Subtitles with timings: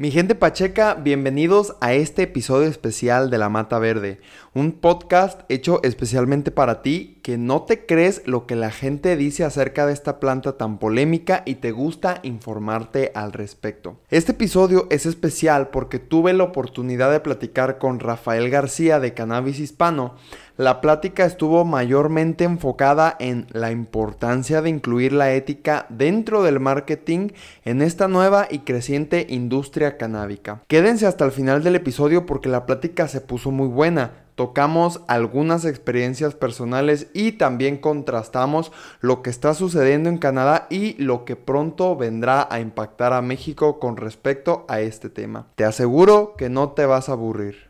[0.00, 4.18] Mi gente pacheca, bienvenidos a este episodio especial de La Mata Verde,
[4.54, 9.44] un podcast hecho especialmente para ti que no te crees lo que la gente dice
[9.44, 13.98] acerca de esta planta tan polémica y te gusta informarte al respecto.
[14.08, 19.60] Este episodio es especial porque tuve la oportunidad de platicar con Rafael García de Cannabis
[19.60, 20.14] Hispano,
[20.60, 27.30] la plática estuvo mayormente enfocada en la importancia de incluir la ética dentro del marketing
[27.64, 30.60] en esta nueva y creciente industria canábica.
[30.68, 34.26] Quédense hasta el final del episodio porque la plática se puso muy buena.
[34.34, 38.70] Tocamos algunas experiencias personales y también contrastamos
[39.00, 43.78] lo que está sucediendo en Canadá y lo que pronto vendrá a impactar a México
[43.78, 45.46] con respecto a este tema.
[45.54, 47.69] Te aseguro que no te vas a aburrir.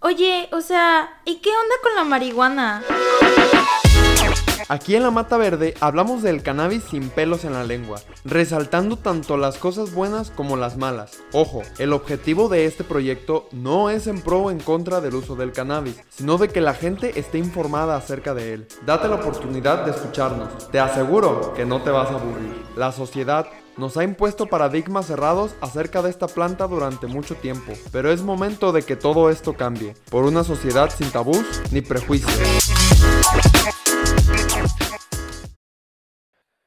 [0.00, 2.82] Oye, o sea, ¿y qué onda con la marihuana?
[4.68, 9.36] Aquí en la Mata Verde hablamos del cannabis sin pelos en la lengua, resaltando tanto
[9.38, 11.22] las cosas buenas como las malas.
[11.32, 15.34] Ojo, el objetivo de este proyecto no es en pro o en contra del uso
[15.34, 18.68] del cannabis, sino de que la gente esté informada acerca de él.
[18.84, 22.54] Date la oportunidad de escucharnos, te aseguro que no te vas a aburrir.
[22.76, 23.46] La sociedad
[23.76, 28.72] nos ha impuesto paradigmas cerrados acerca de esta planta durante mucho tiempo, pero es momento
[28.72, 32.32] de que todo esto cambie, por una sociedad sin tabús ni prejuicios.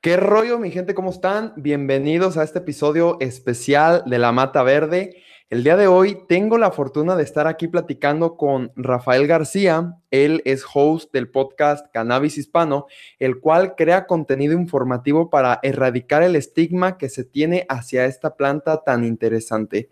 [0.01, 0.93] ¿Qué rollo mi gente?
[0.93, 1.53] ¿Cómo están?
[1.57, 5.23] Bienvenidos a este episodio especial de La Mata Verde.
[5.49, 9.97] El día de hoy tengo la fortuna de estar aquí platicando con Rafael García.
[10.11, 12.85] Él es host del podcast Cannabis Hispano,
[13.17, 18.83] el cual crea contenido informativo para erradicar el estigma que se tiene hacia esta planta
[18.83, 19.89] tan interesante.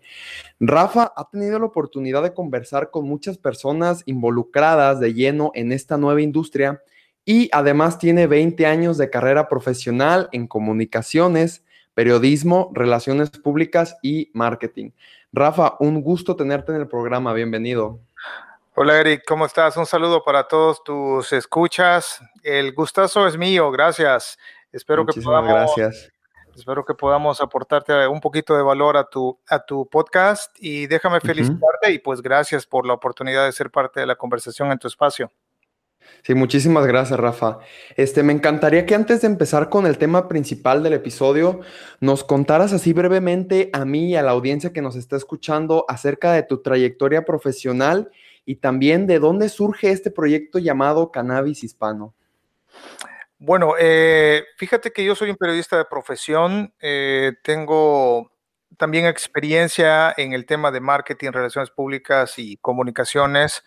[0.60, 5.96] Rafa ha tenido la oportunidad de conversar con muchas personas involucradas de lleno en esta
[5.96, 6.84] nueva industria
[7.24, 11.64] y además tiene 20 años de carrera profesional en comunicaciones,
[11.98, 14.92] periodismo, relaciones públicas y marketing.
[15.32, 17.98] Rafa, un gusto tenerte en el programa, bienvenido.
[18.76, 19.76] Hola Eric, ¿cómo estás?
[19.76, 22.20] Un saludo para todos tus escuchas.
[22.44, 24.38] El gustazo es mío, gracias.
[24.70, 26.12] Espero que podamos, gracias.
[26.54, 31.18] Espero que podamos aportarte un poquito de valor a tu, a tu podcast y déjame
[31.18, 34.86] felicitarte y pues gracias por la oportunidad de ser parte de la conversación en tu
[34.86, 35.32] espacio.
[36.22, 37.58] Sí, muchísimas gracias, Rafa.
[37.96, 41.60] Este, me encantaría que antes de empezar con el tema principal del episodio,
[42.00, 46.32] nos contaras así brevemente a mí y a la audiencia que nos está escuchando acerca
[46.32, 48.10] de tu trayectoria profesional
[48.44, 52.14] y también de dónde surge este proyecto llamado Cannabis Hispano.
[53.38, 58.32] Bueno, eh, fíjate que yo soy un periodista de profesión, eh, tengo
[58.76, 63.62] también experiencia en el tema de marketing, relaciones públicas y comunicaciones.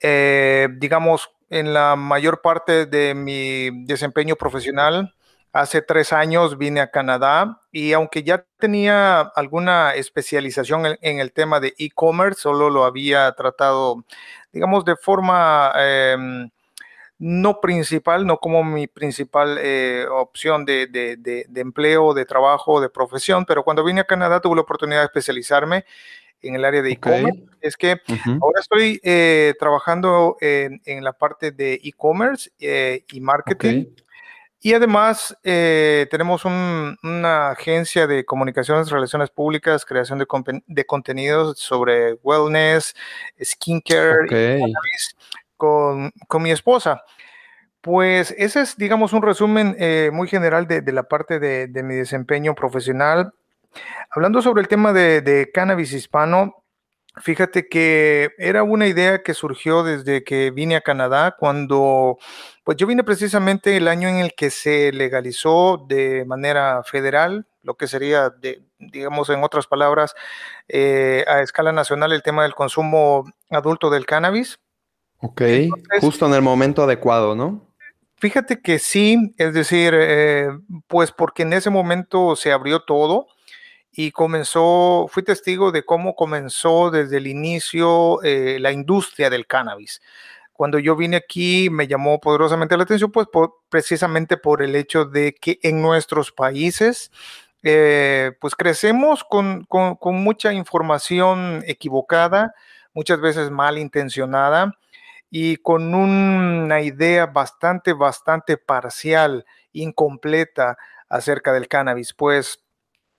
[0.00, 5.14] Eh, digamos, en la mayor parte de mi desempeño profesional.
[5.52, 11.60] Hace tres años vine a Canadá y aunque ya tenía alguna especialización en, el tema
[11.60, 14.04] de e-commerce, solo lo había tratado,
[14.52, 16.50] digamos, de forma em,
[17.18, 22.88] no principal, no como mi principal eh, opción de, de, de, empleo, de trabajo, de
[22.88, 25.84] profesión, pero cuando vine a Canadá tuve la oportunidad de especializarme
[26.48, 27.44] en el área de e-commerce.
[27.60, 28.00] Es que
[28.40, 33.86] ahora estoy eh, trabajando en, la parte de e-commerce eh, y marketing.
[34.60, 40.26] Y además eh, tenemos una agencia de comunicaciones, relaciones públicas, creación de,
[40.66, 42.94] de contenidos sobre wellness,
[43.42, 44.60] skincare,
[45.56, 47.02] con, con, mi esposa.
[47.82, 49.76] Pues ese es, digamos, un resumen
[50.12, 53.34] muy general de, de la parte de, de, mi desempeño profesional.
[54.10, 56.64] Hablando sobre el tema de, cannabis hispano,
[57.22, 62.18] Fíjate que era una idea que surgió desde que vine a Canadá, cuando,
[62.64, 67.74] pues yo vine precisamente el año en el que se legalizó de manera federal, lo
[67.74, 70.16] que sería, de, digamos, en otras palabras,
[70.66, 74.58] eh, a escala nacional el tema del consumo adulto del cannabis.
[75.18, 75.42] Ok,
[76.00, 77.64] justo en el momento adecuado, ¿no?
[78.16, 80.48] Fíjate que sí, es decir, eh,
[80.86, 83.28] pues porque en ese momento se abrió todo
[83.96, 90.02] y comenzó, fui testigo de cómo comenzó desde el inicio eh, la industria del cannabis.
[90.52, 93.28] Cuando yo vine aquí me llamó poderosamente la atención, pues
[93.68, 97.12] precisamente por el hecho de que en nuestros países,
[97.62, 102.52] eh, pues crecemos con, con, mucha información equivocada,
[102.94, 104.76] muchas veces malintencionada
[105.30, 110.78] y con una idea bastante, bastante parcial, incompleta
[111.08, 112.12] acerca del cannabis.
[112.12, 112.63] Pues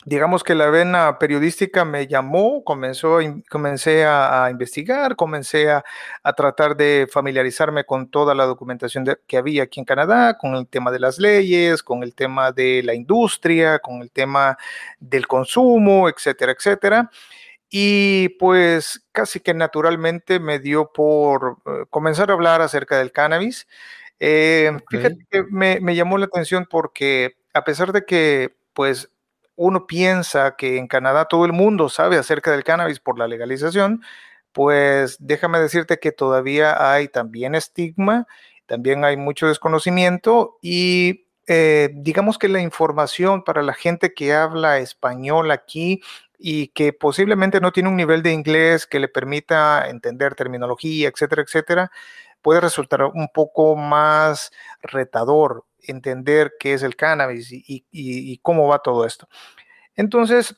[0.06, 3.18] digamos que la vena periodística me llamó, comenzó,
[3.50, 5.84] comencé a, investigar, comencé a,
[6.38, 10.92] tratar de familiarizarme con toda la documentación que había aquí en Canadá, con el tema
[10.92, 14.58] de las leyes, con el tema de la industria, con el tema
[15.00, 17.10] del consumo, etcétera, etcétera.
[17.70, 23.68] Y pues casi que naturalmente me dio por eh, comenzar a hablar acerca del cannabis.
[24.20, 29.10] Eh, fíjate que me, me llamó la atención porque a pesar de que pues
[29.56, 34.02] uno piensa que en Canadá todo el mundo sabe acerca del cannabis por la legalización,
[34.52, 38.28] pues déjame decirte que todavía hay también estigma,
[38.66, 44.80] también hay mucho desconocimiento y eh, digamos que la información para la gente que habla
[44.80, 46.02] español aquí
[46.40, 51.44] y que posiblemente no tiene un nivel de inglés que le permita entender terminología, etcétera,
[51.44, 51.92] etcétera,
[52.42, 54.52] puede resultar un poco más
[54.82, 59.28] retador entender qué es el cannabis y, cómo va todo esto.
[59.96, 60.56] Entonces,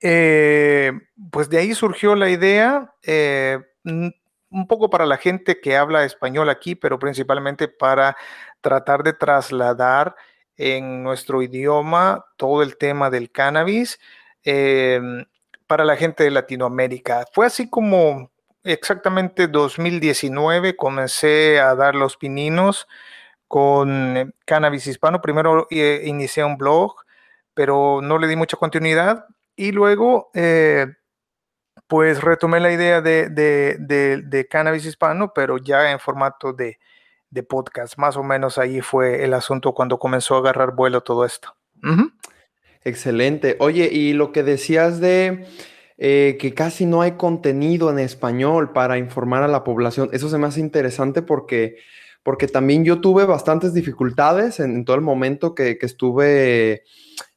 [0.00, 0.92] eh,
[1.30, 6.50] pues de ahí surgió la idea, eh, un poco para la gente que habla español
[6.50, 8.16] aquí, pero principalmente para
[8.60, 10.14] tratar de trasladar
[10.56, 13.98] en nuestro idioma todo el tema del cannabis
[14.42, 15.24] em,
[15.66, 17.24] para la gente de Latinoamérica.
[17.32, 18.30] Fue así como
[18.62, 22.86] exactamente 2019 comencé a dar los pininos
[23.50, 25.20] con eh, Cannabis Hispano.
[25.20, 26.94] Primero eh, inicié un blog,
[27.52, 29.26] pero no le di mucha continuidad.
[29.56, 30.86] Y luego, eh,
[31.88, 36.78] pues retomé la idea de, Cannabis Hispano, pero ya en formato de,
[37.48, 37.98] podcast.
[37.98, 41.56] Más o menos ahí fue el asunto cuando comenzó a agarrar vuelo todo esto.
[42.84, 43.56] Excelente.
[43.58, 45.44] Oye, y lo que decías de
[45.98, 50.46] que casi no hay contenido en español para informar a la población, eso se me
[50.46, 51.78] hace interesante porque
[52.22, 56.84] porque también yo tuve bastantes dificultades en, todo el momento que, estuve,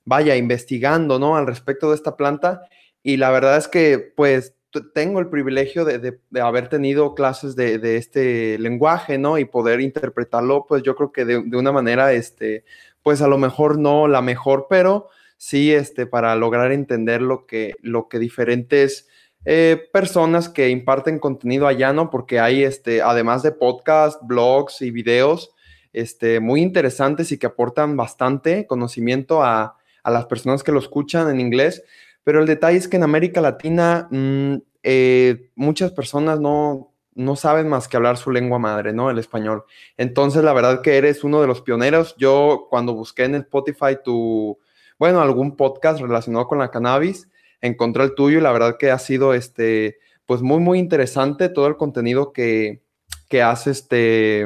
[0.05, 1.37] vaya, investigando, ¿no?
[1.37, 2.61] Al respecto de esta planta.
[3.01, 4.55] Y la verdad es que, pues,
[4.93, 9.37] tengo el privilegio de, haber tenido clases de, este lenguaje, ¿no?
[9.37, 12.65] Y poder interpretarlo, pues yo creo que de, una manera, este,
[13.03, 17.75] pues a lo mejor no la mejor, pero sí, este, para lograr entender lo que,
[17.81, 19.07] lo que diferentes
[19.45, 22.09] eh, personas que imparten contenido allá, ¿no?
[22.09, 25.51] Porque hay, este, además de podcast, blogs y videos,
[25.91, 31.39] este, muy interesantes y que aportan bastante conocimiento a, las personas que lo escuchan en
[31.39, 31.83] inglés.
[32.23, 37.69] Pero el detalle es que en América Latina mm, eh, muchas personas no, no saben
[37.69, 39.09] más que hablar su lengua madre, ¿no?
[39.09, 39.63] El español.
[39.97, 42.15] Entonces, la verdad que eres uno de los pioneros.
[42.17, 44.57] Yo cuando busqué en Spotify tu,
[44.99, 47.29] bueno, algún podcast relacionado con la cannabis,
[47.63, 51.67] encontré el tuyo y la verdad que ha sido este, pues muy, muy interesante todo
[51.67, 52.83] el contenido que,
[53.29, 54.45] que has este,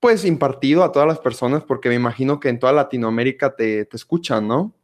[0.00, 4.48] pues impartido a todas las personas, porque me imagino que en toda Latinoamérica te, escuchan,
[4.48, 4.74] ¿no?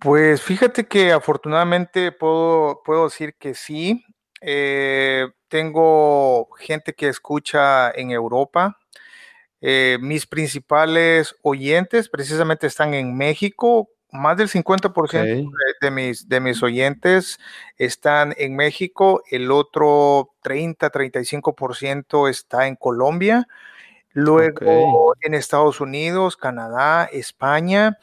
[0.00, 4.04] Pues fíjate que afortunadamente puedo, puedo decir que sí.
[4.40, 8.78] Eh, tengo gente que escucha en Europa.
[9.60, 15.50] Eh, mis principales oyentes precisamente están en México, más del 50%
[15.80, 17.38] de, mis, de mis oyentes
[17.76, 23.46] están en México, el otro 30-35% está en Colombia,
[24.12, 27.98] luego en Estados Unidos, Canadá, España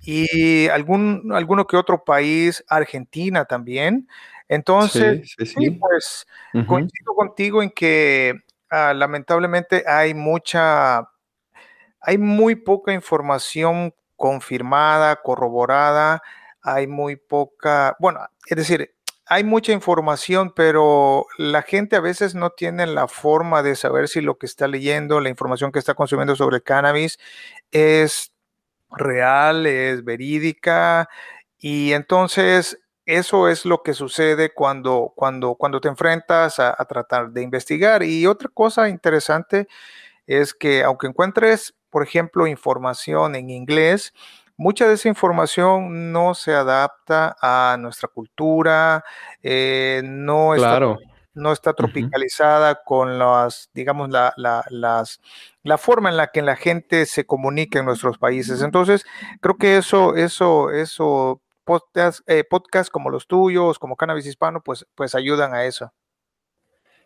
[0.00, 4.08] y algún, alguno que otro país, Argentina también.
[4.48, 6.26] Entonces, sí, pues
[6.66, 8.34] coincido contigo en que
[8.70, 11.08] ah, lamentablemente hay mucha,
[12.00, 16.22] hay muy poca información confirmada, corroborada,
[16.60, 18.94] hay muy poca, bueno, es decir,
[19.24, 24.20] hay mucha información, pero la gente a veces no tiene la forma de saber si
[24.20, 27.18] lo que está leyendo, la información que está consumiendo sobre cannabis
[27.70, 28.34] es
[28.90, 31.08] real, es verídica,
[31.56, 37.30] y entonces eso es lo que sucede cuando, cuando, cuando te enfrentas a, a tratar
[37.30, 38.02] de investigar.
[38.02, 39.66] Y otra cosa interesante
[40.26, 44.14] es que aunque encuentres por ejemplo, información en inglés,
[44.56, 49.04] mucha de esa información no se adapta a nuestra cultura,
[49.42, 50.80] eh, no, está,
[51.34, 55.20] no está tropicalizada con las, digamos, la, las,
[55.62, 58.62] la forma en la que la gente se comunica en nuestros países.
[58.62, 59.04] Entonces,
[59.40, 64.86] creo que eso, eso, eso, podcast, eh, podcasts como los tuyos, como Cannabis Hispano, pues,
[64.94, 65.92] pues ayudan a eso.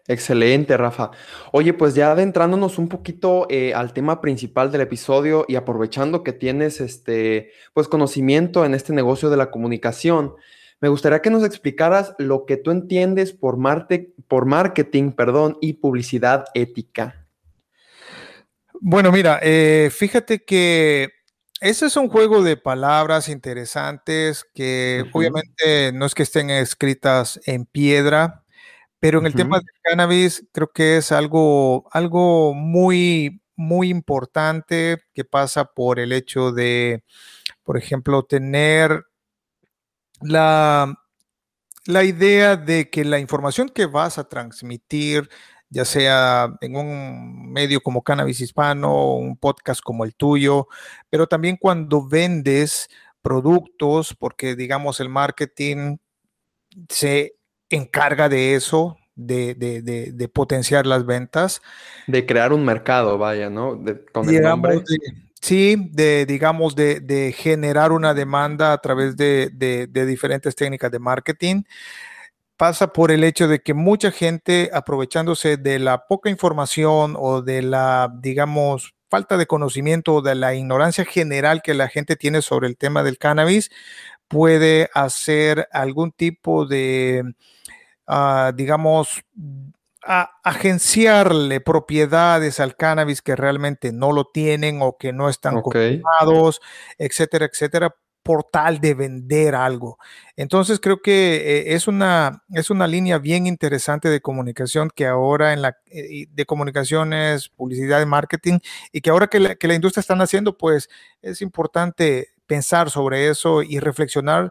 [0.06, 1.12] Excelente, Rafa.
[1.52, 6.34] Oye, pues ya adentrándonos un poquito eh, al tema principal del episodio y aprovechando que
[6.34, 10.34] tienes este, pues conocimiento en este negocio de la comunicación,
[10.80, 13.56] me gustaría que nos explicaras lo que tú entiendes por,
[14.28, 17.26] por marketing, perdón, y publicidad ética.
[18.80, 21.08] Bueno, mira, eh, fíjate que
[21.60, 27.64] Ese es un juego de palabras interesantes que obviamente no es que estén escritas en
[27.64, 28.43] piedra,
[29.04, 35.26] pero en el tema del cannabis creo que es algo, algo muy, muy importante que
[35.26, 37.04] pasa por el hecho de,
[37.64, 39.04] por ejemplo, tener
[40.22, 40.94] la,
[41.84, 45.28] la idea de que la información que vas a transmitir
[45.68, 50.66] ya sea en un medio como Cannabis Hispano, un podcast como el tuyo,
[51.10, 52.88] pero también cuando vendes
[53.20, 55.98] productos, porque digamos el marketing
[56.88, 57.34] se
[57.74, 61.62] encarga de eso, de, potenciar las ventas.
[62.06, 63.80] De crear un mercado, vaya, ¿no?
[64.12, 64.82] con el nombre.
[65.40, 71.62] sí, de, digamos, de, generar una demanda a través de, diferentes técnicas de marketing
[72.56, 77.62] pasa por el hecho de que mucha gente, aprovechándose de la poca información o de
[77.62, 82.68] la, digamos, falta de conocimiento o de la ignorancia general que la gente tiene sobre
[82.68, 83.70] el tema del cannabis,
[84.28, 87.34] puede hacer algún tipo de,
[88.54, 89.24] digamos,
[90.02, 96.02] agenciarle propiedades al cannabis que realmente no lo tienen o que no están okay.
[96.98, 97.94] etcétera, etcétera,
[98.24, 99.98] portal de vender algo.
[100.34, 105.52] Entonces creo que eh, es, una, es una línea bien interesante de comunicación que ahora
[105.52, 108.58] en la eh, de comunicaciones, publicidad y marketing
[108.92, 110.88] y que ahora que la, que la industria están haciendo, pues
[111.20, 114.50] es importante pensar sobre eso y reflexionar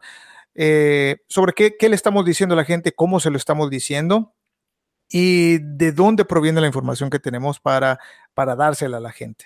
[0.55, 4.33] eh, sobre qué, qué le estamos diciendo a la gente, cómo se lo estamos diciendo
[5.10, 8.00] y de dónde proviene la información que tenemos para,
[8.33, 9.45] para dársela a la gente.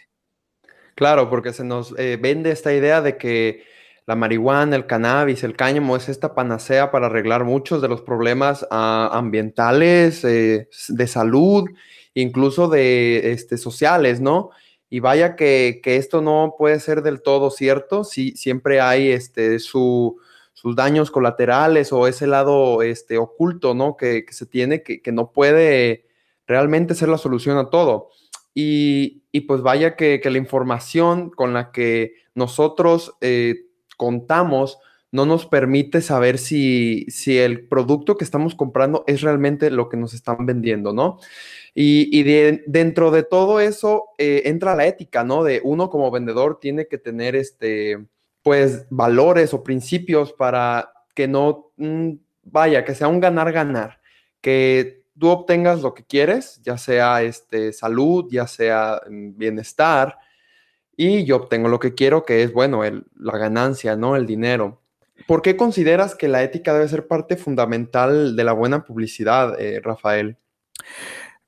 [0.95, 3.63] Claro, porque se nos vende esta idea de que
[4.07, 8.65] la marihuana, el cannabis, el cáñamo es esta panacea para arreglar muchos de los problemas
[8.71, 11.69] ah, ambientales, eh, de salud,
[12.13, 14.51] incluso de este, sociales, ¿no?
[14.89, 19.59] Y vaya que, esto no puede ser del todo cierto, sí, siempre hay este,
[20.57, 23.95] sus daños colaterales o ese lado este, oculto, ¿no?
[23.95, 26.07] Que, se tiene, que, no puede
[26.47, 28.09] realmente ser la solución a todo.
[28.55, 34.79] Y, pues vaya que, la información con la que nosotros eh, contamos
[35.11, 39.97] no nos permite saber si, si, el producto que estamos comprando es realmente lo que
[39.97, 41.19] nos están vendiendo, ¿no?
[41.75, 42.23] Y,
[42.65, 45.43] dentro de todo eso eh, entra la ética, ¿no?
[45.43, 48.07] De uno como vendedor tiene que tener este,
[48.47, 52.11] pues, valores o principios para que no, mm,
[52.43, 53.99] vaya, que sea un ganar-ganar,
[54.39, 60.17] que tú obtengas lo que quieres, ya sea este, salud, ya sea mm, bienestar,
[60.95, 62.83] y yo obtengo lo que quiero, que es, bueno,
[63.19, 64.15] la ganancia, ¿no?
[64.15, 64.81] El dinero.
[65.27, 69.81] ¿Por qué consideras que la ética debe ser parte fundamental de la buena publicidad, eh,
[69.83, 70.37] Rafael?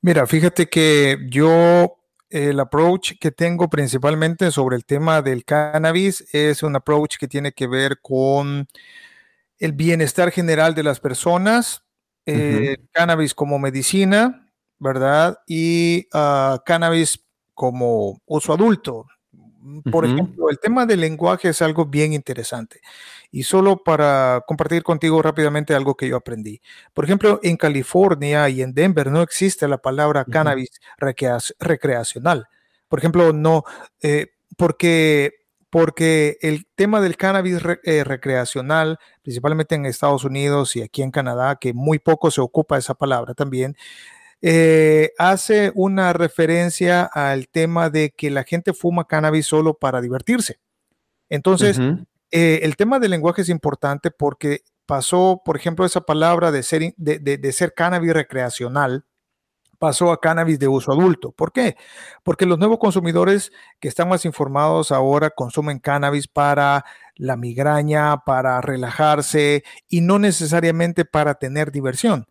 [0.02, 1.96] Mira, fíjate que yo
[2.30, 7.52] el approach que tengo principalmente sobre el tema del cannabis es un approach que tiene
[7.52, 8.68] que ver con
[9.58, 11.84] el bienestar general de las personas,
[12.26, 15.38] eh, cannabis como medicina, ¿verdad?
[15.46, 19.06] Y uh, cannabis como uso adulto,
[19.90, 22.80] por ejemplo, el tema del lenguaje es algo bien interesante.
[23.30, 26.60] Y solo para compartir contigo rápidamente algo que yo aprendí.
[26.94, 32.48] Por ejemplo, en California y en Denver no existe la palabra cannabis recreacional.
[32.88, 33.64] Por ejemplo, no,
[34.02, 35.32] eh, porque,
[35.70, 41.56] porque el tema del cannabis eh, recreacional, principalmente en Estados Unidos y aquí en Canadá,
[41.60, 43.76] que muy poco se ocupa esa palabra también,
[44.42, 50.60] eh, hace una referencia al tema de que la gente fuma cannabis solo para divertirse.
[51.28, 51.78] Entonces,
[52.30, 56.94] eh, el tema del lenguaje es importante porque pasó, por ejemplo, esa palabra de ser,
[56.96, 59.04] de, ser cannabis recreacional,
[59.78, 61.32] pasó a cannabis de uso adulto.
[61.32, 61.76] ¿Por qué?
[62.22, 68.60] Porque los nuevos consumidores que están más informados ahora consumen cannabis para la migraña, para
[68.60, 72.26] relajarse y no necesariamente para tener diversión.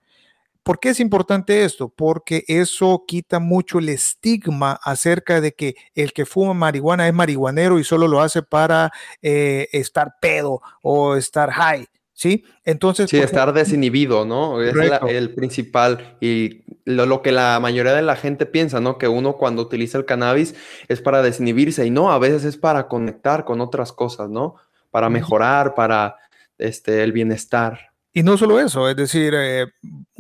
[0.64, 1.90] ¿Por qué es importante esto?
[1.90, 7.80] Porque eso quita mucho el estigma acerca de que el que fuma marihuana es marihuanero
[7.80, 11.88] y solo lo hace para eh, estar pedo o estar high.
[12.14, 12.44] ¿Sí?
[12.66, 13.10] Entonces.
[13.10, 14.62] Sí, estar desinhibido, ¿no?
[14.62, 14.76] Es
[15.08, 18.98] el principal y lo, que la mayoría de la gente piensa, ¿no?
[18.98, 20.54] Que uno cuando utiliza el cannabis
[20.90, 24.56] es para desinhibirse y no, a veces es para conectar con otras cosas, ¿no?
[24.92, 26.18] Para mejorar, para
[26.58, 27.80] este, el bienestar.
[28.12, 29.68] Y no solo eso, es decir, eh,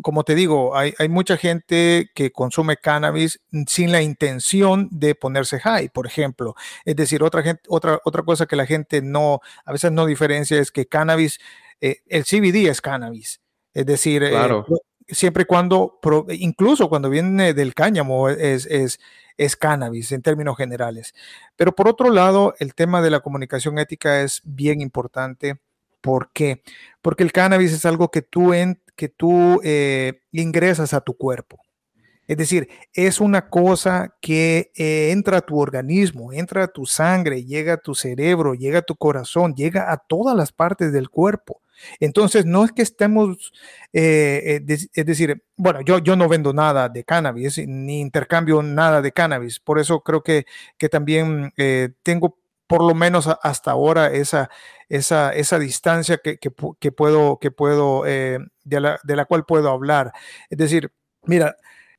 [0.02, 5.90] como te digo, hay, mucha gente que consume cannabis sin la intención de ponerse high,
[5.90, 6.56] por ejemplo.
[6.86, 10.60] Es decir, otra, gente, otra, otra cosa que la gente no, a veces no diferencia
[10.60, 11.40] es que cannabis,
[11.82, 13.42] eh, el CBD es cannabis.
[13.74, 14.64] Es decir, eh,
[15.08, 16.00] siempre y cuando,
[16.32, 19.00] incluso cuando viene del cáñamo, es, es,
[19.38, 21.14] es cannabis en términos generales.
[21.56, 25.60] Pero por otro lado, el tema de la comunicación ética es bien importante.
[26.02, 26.64] ¿Por qué?
[27.02, 31.58] Porque el cannabis es algo que tú, en, que tú eh, ingresas a tu cuerpo.
[32.28, 37.46] Es decir, es una cosa que eh, entra a tu organismo, entra a tu sangre,
[37.46, 41.62] llega a tu cerebro, llega a tu corazón, llega a todas las partes del cuerpo.
[42.02, 43.54] Entonces, no es que estemos,
[43.94, 49.02] eh, eh, es decir, bueno, yo, yo no vendo nada de cannabis, ni intercambio nada
[49.02, 50.46] de cannabis, por eso creo que,
[50.78, 51.54] que también
[52.04, 52.38] tengo
[52.70, 54.52] por lo menos hasta ahora esa,
[54.90, 60.14] esa, esa distancia que, que, puedo, que puedo de, la, de la cual puedo hablar.
[60.52, 61.58] Es decir, mira,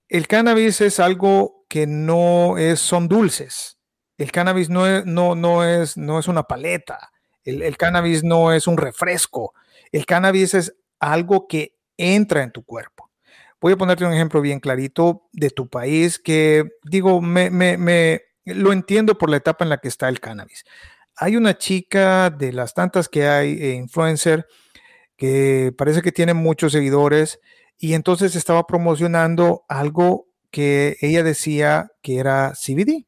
[0.08, 3.78] el cannabis es algo que no es, son dulces.
[4.16, 7.10] El cannabis no es, no, no es, no es una paleta.
[7.42, 9.54] El, cannabis no es un refresco.
[9.90, 13.10] El cannabis es algo que entra en tu cuerpo.
[13.60, 18.22] Voy a ponerte un ejemplo bien clarito de tu país que digo, me,
[18.54, 20.64] lo entiendo por la etapa en la que está el cannabis.
[21.16, 24.46] Hay una chica de las tantas que hay, eh, influencer,
[25.16, 27.40] que parece que tiene muchos seguidores
[27.76, 33.06] y entonces estaba promocionando algo que ella decía que era CBD,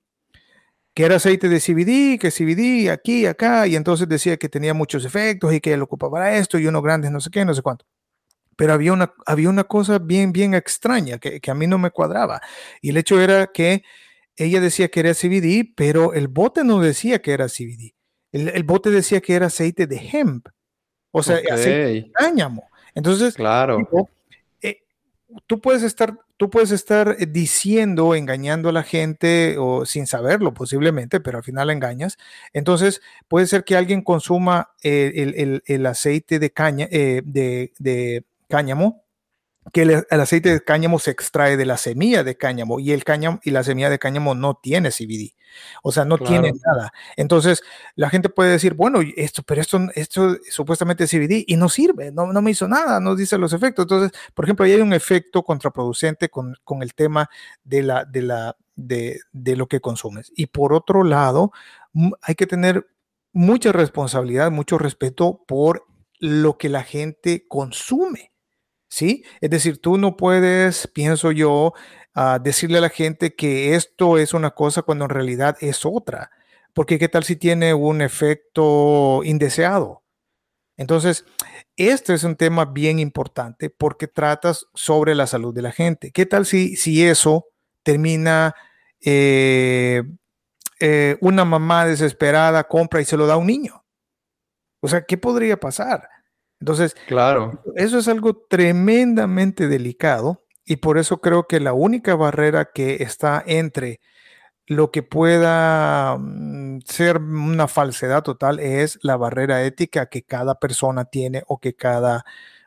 [0.95, 5.05] que era aceite de CBD, que CBD aquí, acá, y entonces decía que tenía muchos
[5.05, 7.63] efectos y que lo ocupaba para esto y uno grande, no sé qué, no sé
[7.63, 7.87] cuánto.
[8.57, 12.41] Pero había una, había una cosa bien, bien extraña que, a mí no me cuadraba.
[12.83, 13.83] Y el hecho era que
[14.45, 17.95] ella decía que era CBD, pero el bote no decía que era CBD.
[18.33, 20.49] El, bote decía que era aceite de hemp,
[21.11, 22.69] o sea, aceite de cáñamo.
[22.95, 23.87] Entonces, claro
[25.47, 30.55] tú puedes estar, tú puedes estar eh, diciendo, engañando a la gente o sin saberlo
[30.55, 32.19] posiblemente, pero al final engañas.
[32.53, 39.03] Entonces puede ser que alguien consuma eh, el, aceite de caña, eh, de, de cáñamo
[39.73, 43.41] que el, aceite de cáñamo se extrae de la semilla de cáñamo y el cáñamo
[43.45, 45.35] y la semilla de cáñamo no tiene CBD.
[45.83, 46.93] O sea, no tiene nada.
[47.17, 47.63] Entonces,
[47.95, 52.11] la gente puede decir, bueno, esto, pero esto, esto supuestamente es CBD y no sirve,
[52.11, 53.85] no, no me hizo nada, no dice los efectos.
[53.85, 57.29] Entonces, por ejemplo, ahí hay un efecto contraproducente con, con el tema
[57.63, 60.33] de, la, de, la, de, de lo que consumes.
[60.35, 61.53] Y por otro lado,
[62.23, 62.87] hay que tener
[63.33, 65.87] mucha responsabilidad, mucho respeto por
[66.19, 68.32] lo que la gente consume.
[68.93, 69.25] ¿Sí?
[69.41, 71.73] Es decir, tú no puedes, pienso yo,
[72.15, 76.31] ah, decirle a la gente que esto es una cosa cuando en realidad es otra,
[76.75, 80.03] porque qué tal si tiene un efecto indeseado.
[80.77, 81.25] Entonces,
[81.77, 86.11] este es un tema bien importante porque tratas sobre la salud de la gente.
[86.13, 87.47] ¿Qué tal si, si eso
[87.83, 88.55] termina
[89.01, 90.03] eh,
[90.81, 93.85] eh, una mamá desesperada compra y se lo da a un niño?
[94.81, 96.12] O sea, ¿qué podría pasar?
[96.63, 97.61] Entonces, claro.
[97.75, 103.43] eso es algo tremendamente delicado y por eso creo que la única barrera que está
[103.45, 104.01] entre
[104.69, 111.05] lo que pueda mm, ser una falsedad total es la barrera ética que cada persona
[111.05, 112.25] tiene o que cada,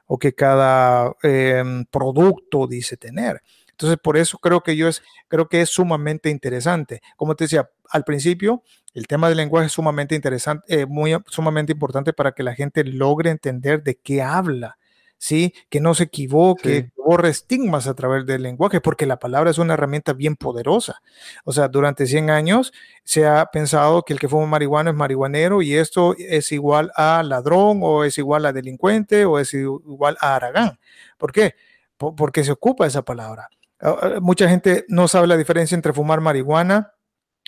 [0.07, 3.41] o que cada em, producto dice tener.
[3.69, 6.99] Entonces, por eso creo que yo es, creo que es sumamente interesante.
[7.15, 8.61] Como te decía al principio,
[8.95, 12.83] el tema del lenguaje es sumamente interesante, eh, muy sumamente importante para que la gente
[12.83, 14.77] logre entender de qué habla.
[15.17, 15.53] ¿sí?
[15.69, 19.57] Que no se equivoque, que borre estigmas a través del lenguaje, porque la palabra es
[19.57, 21.01] una herramienta bien poderosa.
[21.43, 25.61] O sea, durante 100 años se ha pensado que el que fuma marihuana es marihuanero
[25.61, 30.35] y esto es igual a ladrón o es igual a delincuente o es igual a
[30.35, 30.79] aragán.
[31.17, 31.55] ¿Por qué?
[31.97, 33.49] porque se ocupa esa palabra.
[33.79, 36.94] Ah, ah, mucha gente no sabe la diferencia entre fumar marihuana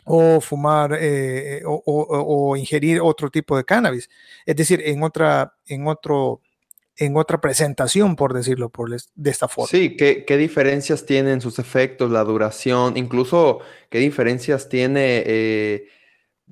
[0.08, 4.10] o fumar eh, o, ingerir otro tipo de cannabis.
[4.46, 6.42] Es decir, en otra, en otro,
[6.96, 9.68] en otra presentación, por decirlo por de esta forma.
[9.70, 15.88] Sí, ¿qué, ¿qué, diferencias tienen sus efectos, la duración, incluso qué diferencias tiene, eh,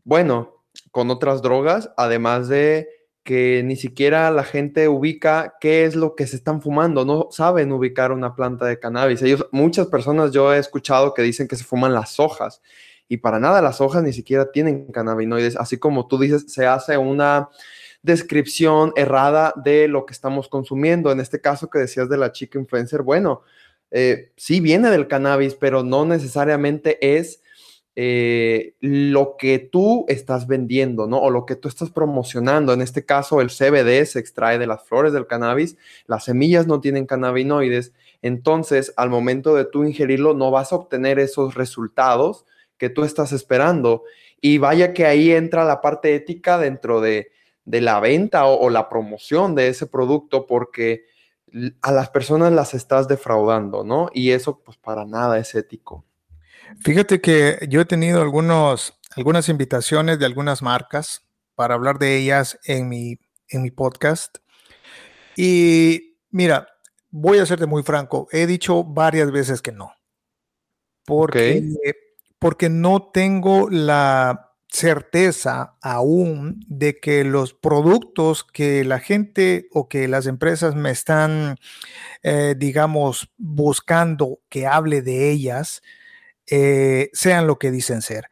[0.03, 2.89] bueno, con otras drogas, además de
[3.23, 7.71] que ni siquiera la gente ubica qué es lo que se están fumando, no saben
[7.71, 9.21] ubicar una planta de cannabis.
[9.21, 12.61] Ellos, muchas personas yo he escuchado que dicen que se fuman las hojas
[13.07, 16.97] y para nada las hojas ni siquiera tienen cannabinoides, así como tú dices, se hace
[16.97, 17.49] una
[18.01, 21.11] descripción errada de lo que estamos consumiendo.
[21.11, 23.41] En este caso que decías de la chica influencer, bueno,
[23.91, 27.41] eh, sí viene del cannabis, pero no necesariamente es
[27.95, 31.19] eh, lo que tú estás vendiendo, ¿no?
[31.19, 32.73] O lo que tú estás promocionando.
[32.73, 36.81] En este caso, el CBD se extrae de las flores del cannabis, las semillas no
[36.81, 42.45] tienen cannabinoides, entonces al momento de tú ingerirlo no vas a obtener esos resultados
[42.77, 44.03] que tú estás esperando.
[44.41, 47.31] Y vaya que ahí entra la parte ética dentro de,
[47.65, 51.05] la venta o, o la promoción de ese producto porque
[51.81, 54.09] a las personas las estás defraudando, ¿no?
[54.13, 56.05] Y eso pues para nada es ético.
[56.81, 62.59] Fíjate que yo he tenido algunos, algunas invitaciones de algunas marcas para hablar de ellas
[62.65, 64.37] en mi, en mi podcast.
[65.35, 66.67] Y mira,
[67.09, 69.91] voy a serte muy franco, he dicho varias veces que no.
[71.05, 71.63] Porque,
[72.45, 80.07] porque no tengo la certeza aún de que los productos que la gente o que
[80.07, 81.57] las empresas me están,
[82.21, 85.81] eh, digamos, buscando que hable de ellas,
[86.45, 88.29] eh, sean lo que dicen ser.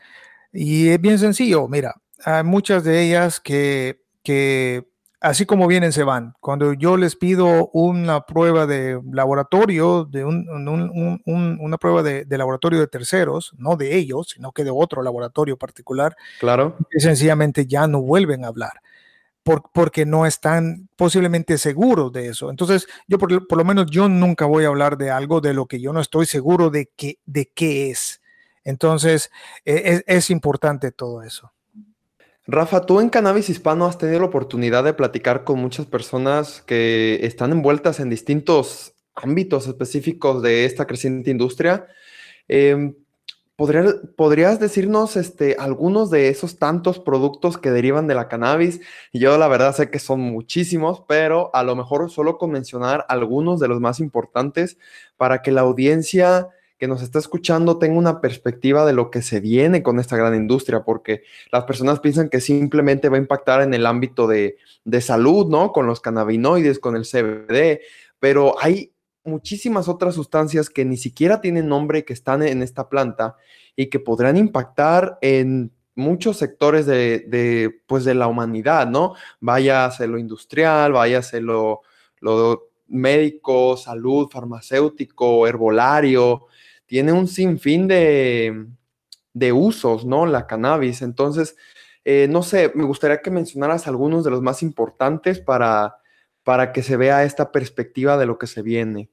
[0.52, 4.93] Y es bien sencillo, mira, hay muchas de ellas que, que
[5.24, 6.36] así como vienen, se van.
[6.42, 13.54] Cuando yo les pido una prueba de laboratorio, de una prueba de, laboratorio de terceros,
[13.58, 16.76] no de ellos, sino que de otro laboratorio particular, claro.
[16.98, 18.82] sencillamente ya no vuelven a hablar.
[19.74, 22.50] porque no están posiblemente seguros de eso.
[22.50, 25.82] Entonces, yo por, lo menos yo nunca voy a hablar de algo de lo que
[25.82, 28.22] yo no estoy seguro de, que, de qué es.
[28.64, 29.32] Entonces,
[29.66, 31.53] e, es importante todo eso.
[32.46, 37.20] Rafa, tú en Cannabis Hispano has tenido la oportunidad de platicar con muchas personas que
[37.24, 41.88] están envueltas en distintos ámbitos específicos de esta creciente industria.
[42.50, 42.96] Em,
[43.56, 48.82] ¿podrías decirnos este, algunos de esos tantos productos que derivan de la cannabis?
[49.14, 53.62] Yo la verdad sé que son muchísimos, pero a lo mejor solo con mencionar algunos
[53.62, 54.78] de los más importantes
[55.16, 56.50] para que la audiencia
[56.84, 60.36] que nos está escuchando tenga una perspectiva de lo que se viene con esta gran
[60.36, 64.58] industria, porque las personas piensan que simplemente va a impactar en el ámbito de,
[65.00, 65.72] salud, ¿no?
[65.72, 67.80] Con los cannabinoides, con el CBD,
[68.20, 68.92] pero hay
[69.24, 73.38] muchísimas otras sustancias que ni siquiera tienen nombre, que están en esta planta
[73.78, 79.14] y que podrán impactar en muchos sectores de, pues de la humanidad, ¿no?
[79.40, 81.80] Váyase lo industrial, váyase lo,
[82.20, 86.48] lo médico, salud, farmacéutico, herbolario,
[86.86, 88.68] tiene un sinfín de,
[89.34, 90.26] de usos, ¿no?
[90.26, 91.02] La cannabis.
[91.02, 91.56] Entonces,
[92.06, 95.98] eh, no sé, me gustaría que mencionaras algunos de los más importantes para,
[96.44, 99.10] para que se vea esta perspectiva de lo que se viene.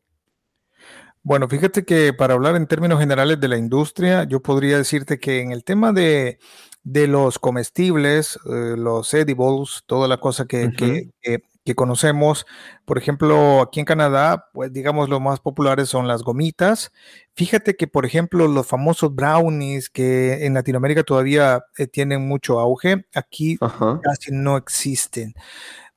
[1.22, 5.40] Bueno, fíjate que para hablar en términos generales de la industria, yo podría decirte que
[5.40, 6.38] en el tema de,
[6.82, 11.42] los comestibles, eh, los edibles, toda la cosa que, que
[11.74, 12.46] conocemos.
[12.84, 16.92] Por ejemplo, aquí en Canadá, pues digamos los más populares son las gomitas.
[17.34, 23.06] Fíjate que, por ejemplo, los famosos brownies que en Latinoamérica todavía eh, tienen mucho auge,
[23.14, 23.58] aquí
[24.02, 25.34] casi no existen.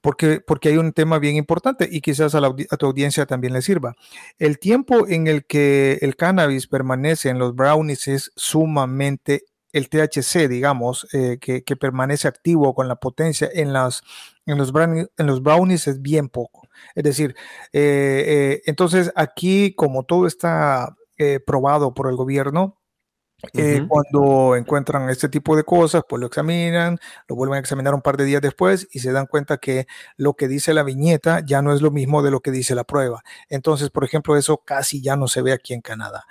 [0.02, 3.62] Porque, porque hay un tema bien importante y quizás a, a, tu audiencia también le
[3.62, 3.96] sirva.
[4.38, 10.48] El tiempo en el que el cannabis permanece en los brownies es sumamente el THC,
[10.48, 14.04] digamos, eh, que, permanece activo con la potencia en, las,
[14.46, 16.70] en, los, brownies, en los brownies es bien poco.
[16.96, 17.36] Es decir,
[17.74, 20.96] eh, eh, entonces aquí como todo está
[21.46, 22.82] probado por el gobierno,
[23.88, 28.18] cuando encuentran este tipo de cosas, pues lo examinan, lo vuelven a examinar un par
[28.18, 31.74] de días después y se dan cuenta que lo que dice la viñeta ya no
[31.74, 33.24] es lo mismo de lo que dice la prueba.
[33.50, 36.26] Entonces, por ejemplo, eso casi ya no se ve aquí en Canadá.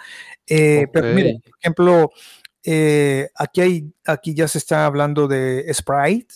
[0.47, 2.11] Pero miren, por ejemplo,
[2.65, 6.35] eh, aquí, hay, aquí ya se está hablando de Sprite,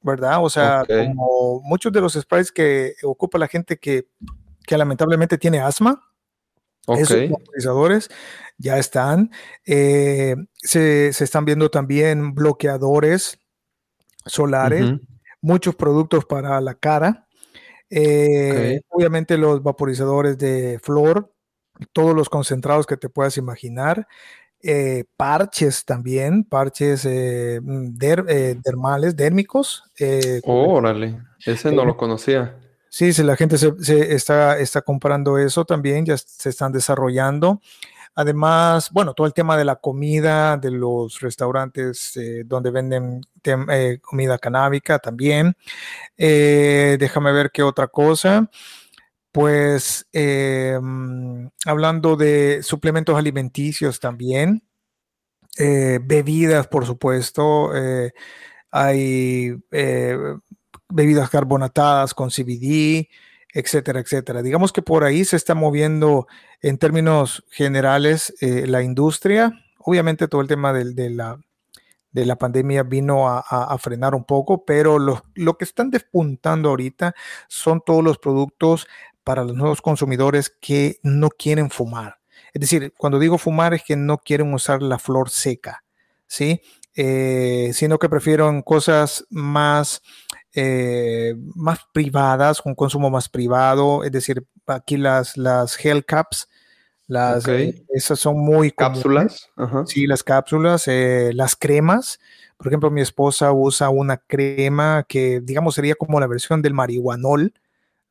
[0.00, 0.42] ¿verdad?
[0.42, 4.08] O sea, como muchos de los sprites que ocupa la gente que,
[4.68, 6.02] lamentablemente tiene asma,
[6.88, 8.08] esos vaporizadores
[8.58, 9.30] ya están.
[9.64, 13.38] Eh, se, están viendo también bloqueadores
[14.24, 15.00] solares,
[15.40, 17.26] muchos productos para la cara.
[17.90, 21.32] Eh, obviamente los vaporizadores de flor,
[21.92, 24.06] todos los concentrados que te puedas imaginar.
[24.68, 29.84] Eh, parches también, parches eh, mm, eh, dermales, dérmicos.
[30.44, 32.56] órale, ese no lo conocía.
[32.88, 33.72] Sí, sí, la gente se,
[34.12, 37.60] está, está comprando eso también, ya se están desarrollando.
[38.16, 43.20] Además, bueno, todo el tema de la comida, de los restaurantes donde venden
[44.00, 45.54] comida canábica también.
[46.16, 48.50] déjame ver qué otra cosa
[49.36, 54.62] pues em, hablando de suplementos alimenticios también,
[55.58, 58.14] eh, bebidas, por supuesto, eh,
[58.70, 60.16] hay eh,
[60.88, 63.10] bebidas carbonatadas con CBD,
[63.52, 64.40] etcétera, etcétera.
[64.40, 66.26] Digamos que por ahí se está moviendo
[66.62, 69.52] en términos generales la industria.
[69.80, 71.38] Obviamente todo el tema de, la,
[72.10, 77.14] de la pandemia vino a, frenar un poco, pero lo, lo, que están despuntando ahorita
[77.48, 78.86] son todos los productos
[79.26, 82.20] para los nuevos consumidores que no quieren fumar.
[82.54, 85.82] Es decir, cuando digo fumar es que no quieren usar la flor seca,
[86.28, 86.60] ¿sí?
[86.94, 90.00] Eh, sino que prefieren cosas más,
[90.54, 96.48] eh, más privadas, con consumo más privado, es decir, aquí las, las Hell Caps,
[97.08, 99.48] Las, eh, esas son muy cápsulas.
[99.86, 102.20] Sí, las cápsulas, eh, las cremas.
[102.56, 107.52] Por ejemplo, mi esposa usa una crema que, digamos, sería como la versión del marihuanol,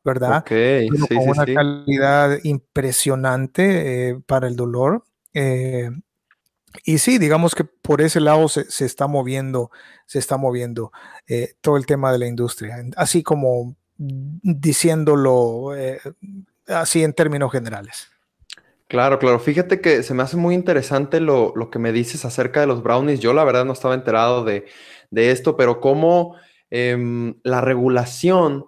[0.05, 0.45] ¿verdad?
[0.47, 1.53] Sí, con una sí.
[1.53, 5.03] calidad impresionante eh, para el dolor.
[6.85, 9.71] y sí, digamos que por ese lado se, se está moviendo,
[10.05, 10.91] se está moviendo
[11.59, 15.71] todo el tema de la industria, así como diciéndolo
[16.67, 18.09] así en términos generales.
[18.87, 19.39] Claro, claro.
[19.39, 22.83] Fíjate que se me hace muy interesante lo, lo, que me dices acerca de los
[22.83, 23.19] brownies.
[23.19, 24.65] Yo la verdad no estaba enterado de,
[25.09, 26.35] de esto, pero cómo
[26.69, 28.65] eh, la regulación,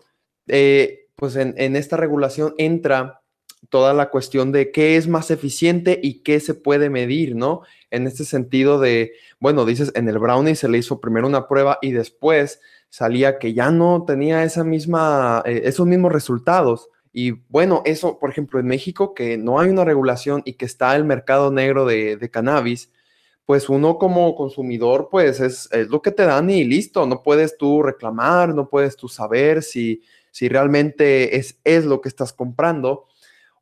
[0.47, 3.21] eh, pues en, en, esta regulación entra
[3.69, 7.63] toda la cuestión de qué es más eficiente y qué se puede medir, ¿no?
[7.91, 11.79] En este sentido de, bueno, dices, en el brownie se le hizo primero una prueba
[11.81, 16.89] y después salía que ya no tenía esa misma, eh, esos mismos resultados.
[17.11, 20.95] Y bueno, eso, por ejemplo, en México, que no hay una regulación y que está
[20.95, 22.91] el mercado negro de, de cannabis,
[23.45, 27.57] pues uno como consumidor, pues es, es, lo que te dan y listo, no puedes
[27.57, 30.03] tú reclamar, no puedes tú saber si,
[30.37, 33.07] si realmente es, es lo que estás comprando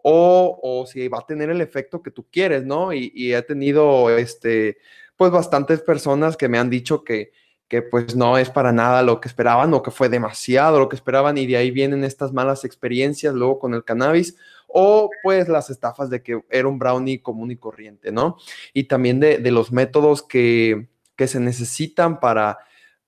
[0.03, 2.91] o, o, si va a tener el efecto que tú quieres, ¿no?
[2.91, 4.77] Y, he tenido, este,
[5.15, 7.31] pues bastantes personas que me han dicho que,
[7.69, 10.97] que pues no es para nada lo que esperaban o que fue demasiado lo que
[10.97, 14.35] esperaban y de ahí vienen estas malas experiencias luego con el cannabis
[14.67, 18.35] o pues las estafas de que era un brownie común y corriente, ¿no?
[18.73, 22.59] Y también de, de los métodos que, que, se necesitan para,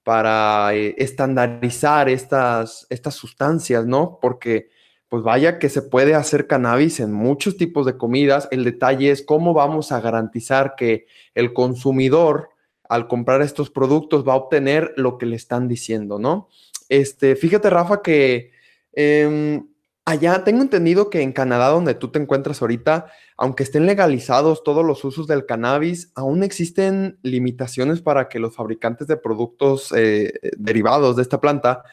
[0.07, 4.19] para eh, estandarizar estas, estas sustancias, ¿no?
[4.21, 4.69] Porque
[5.09, 8.47] pues vaya que se puede hacer cannabis en muchos tipos de comidas.
[8.51, 12.51] El detalle es cómo vamos a garantizar que el consumidor
[12.87, 16.47] al comprar estos productos va a obtener lo que le están diciendo, ¿no?
[16.87, 18.51] Este, fíjate, Rafa, que
[18.93, 19.61] eh,
[20.07, 24.85] allá tengo entendido que en Canadá, donde tú te encuentras ahorita, aunque estén legalizados todos
[24.85, 31.17] los usos del cannabis, aún existen limitaciones para que los fabricantes de productos eh, derivados
[31.17, 31.83] de esta planta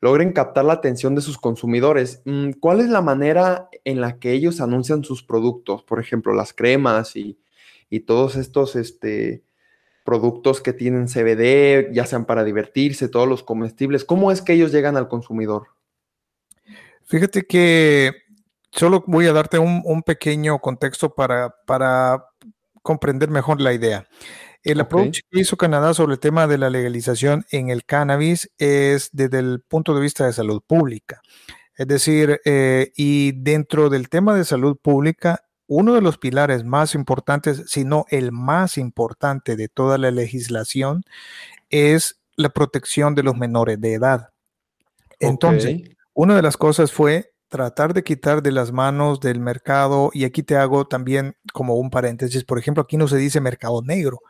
[0.00, 2.22] logren captar la atención de sus consumidores.
[2.24, 5.84] Mm, ¿Cuál es la manera en la que ellos anuncian sus productos?
[5.84, 7.38] Por ejemplo, las cremas y,
[7.88, 9.44] y todos estos, este,
[10.04, 14.04] productos que tienen CBD, ya sean para divertirse, todos los comestibles.
[14.04, 15.68] ¿Cómo es que ellos llegan al consumidor?
[17.10, 18.12] Fíjate que
[18.70, 22.24] solo voy a darte un, un pequeño contexto para, para,
[22.82, 24.06] comprender mejor la idea.
[24.62, 24.82] El okay.
[24.82, 29.40] approach que hizo Canadá sobre el tema de la legalización en el cannabis es desde
[29.40, 31.20] el punto de vista de salud pública.
[31.76, 36.94] Es decir, eh, y dentro del tema de salud pública, uno de los pilares más
[36.94, 41.02] importantes, si no el más importante de toda la legislación,
[41.70, 44.30] es la protección de los menores de edad.
[45.18, 45.96] Entonces, okay.
[46.20, 50.42] Una de las cosas fue tratar de quitar de las manos del mercado, y aquí
[50.42, 54.20] te hago también como un paréntesis, por ejemplo, aquí no se dice mercado negro,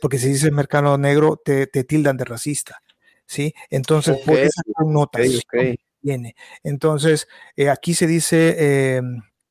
[0.00, 2.82] porque si dice mercado negro te, te tildan de racista,
[3.26, 3.54] ¿sí?
[3.70, 4.24] Entonces, okay.
[4.26, 6.36] por esa connotación okay, viene.
[6.62, 8.54] Entonces, eh, aquí se dice...
[8.58, 9.02] Eh,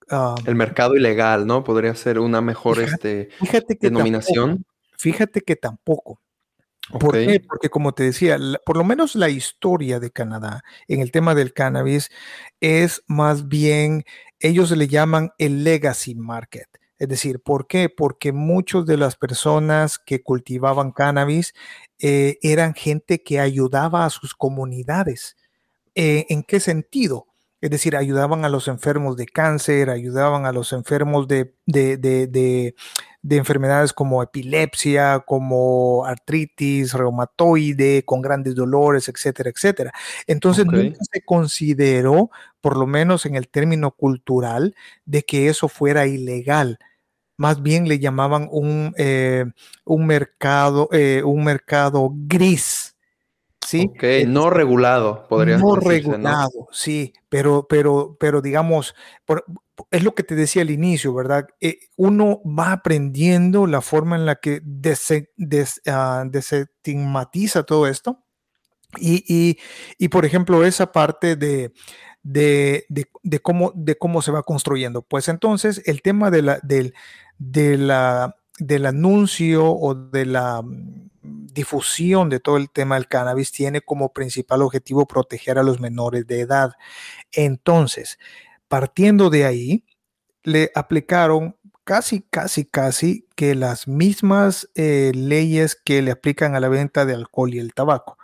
[0.10, 1.66] Um, el mercado ilegal, ¿no?
[1.66, 4.50] Podría ser una mejor fíjate, este, fíjate que denominación.
[4.50, 6.22] Tampoco, fíjate que tampoco.
[6.91, 7.28] ¿Por okay.
[7.28, 7.39] qué?
[7.39, 11.36] Porque como te decía, la, por lo menos la historia de Canadá en el tema
[11.36, 12.10] del cannabis
[12.60, 14.06] es más bien,
[14.39, 16.67] ellos le llaman el legacy market.
[17.00, 17.89] Es decir, ¿por qué?
[17.89, 21.54] Porque muchas de las personas que cultivaban cannabis
[22.00, 25.36] eh, eran gente que ayudaba a sus comunidades.
[25.93, 27.28] Eh, ¿En qué sentido?
[27.60, 32.28] Es decir, ayudaban a los enfermos de cáncer, ayudaban a los enfermos de, de, de,
[32.28, 39.91] de, enfermedades como epilepsia, como artritis reumatoide, con grandes dolores, etcétera, etcétera.
[40.28, 40.89] Entonces okay.
[40.89, 42.30] nunca se consideró,
[42.62, 46.78] por lo menos en el término cultural, de que eso fuera ilegal.
[47.38, 49.46] Más bien le llamaban un, eh,
[49.86, 52.87] un mercado, eh, un mercado gris.
[53.68, 53.92] ¿Sí?
[53.94, 56.68] Okay, no regulado, podría No decirse, regulado, ¿no?
[56.72, 59.44] sí, pero, pero, pero digamos, por,
[59.92, 61.48] es lo que te decía al inicio, ¿verdad?
[61.60, 68.24] Eh, uno va aprendiendo la forma en la que des, des, uh, desestigmatiza todo esto.
[68.98, 69.58] Y, y,
[69.98, 71.74] y, por ejemplo, esa parte de,
[72.24, 75.02] de, de, de, cómo, de cómo se va construyendo.
[75.02, 76.94] Pues entonces, el tema de la, del,
[77.38, 80.64] de la, del anuncio o de la
[81.28, 86.26] difusión de todo el tema del cannabis tiene como principal objetivo proteger a los menores
[86.28, 86.74] de edad.
[87.32, 88.18] Entonces,
[88.68, 89.86] partiendo de ahí,
[90.44, 96.70] le aplicaron casi, casi, casi que las mismas eh, leyes que le aplican a la
[96.70, 98.18] venta de alcohol y el tabaco,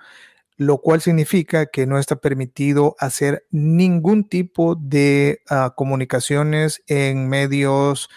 [0.58, 8.10] lo cual significa que no está permitido hacer ningún tipo de uh, comunicaciones en medios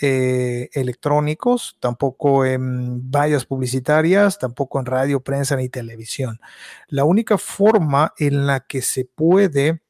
[0.00, 6.40] eh, electrónicos, tampoco en vallas publicitarias, tampoco en radio, prensa ni televisión.
[6.88, 9.82] La única forma en la que se puede,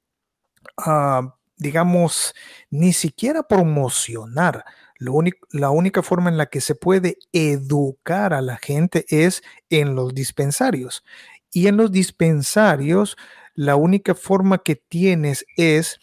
[0.79, 2.35] ah, digamos,
[2.71, 4.65] ni siquiera promocionar,
[4.99, 10.15] la única forma en la que se puede educar a la gente es en los
[10.15, 11.05] dispensarios.
[11.51, 13.17] Y en los dispensarios,
[13.55, 16.01] la única forma que tienes es,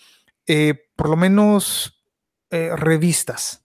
[0.47, 2.03] eh, por lo menos,
[2.51, 3.60] eh, revistas,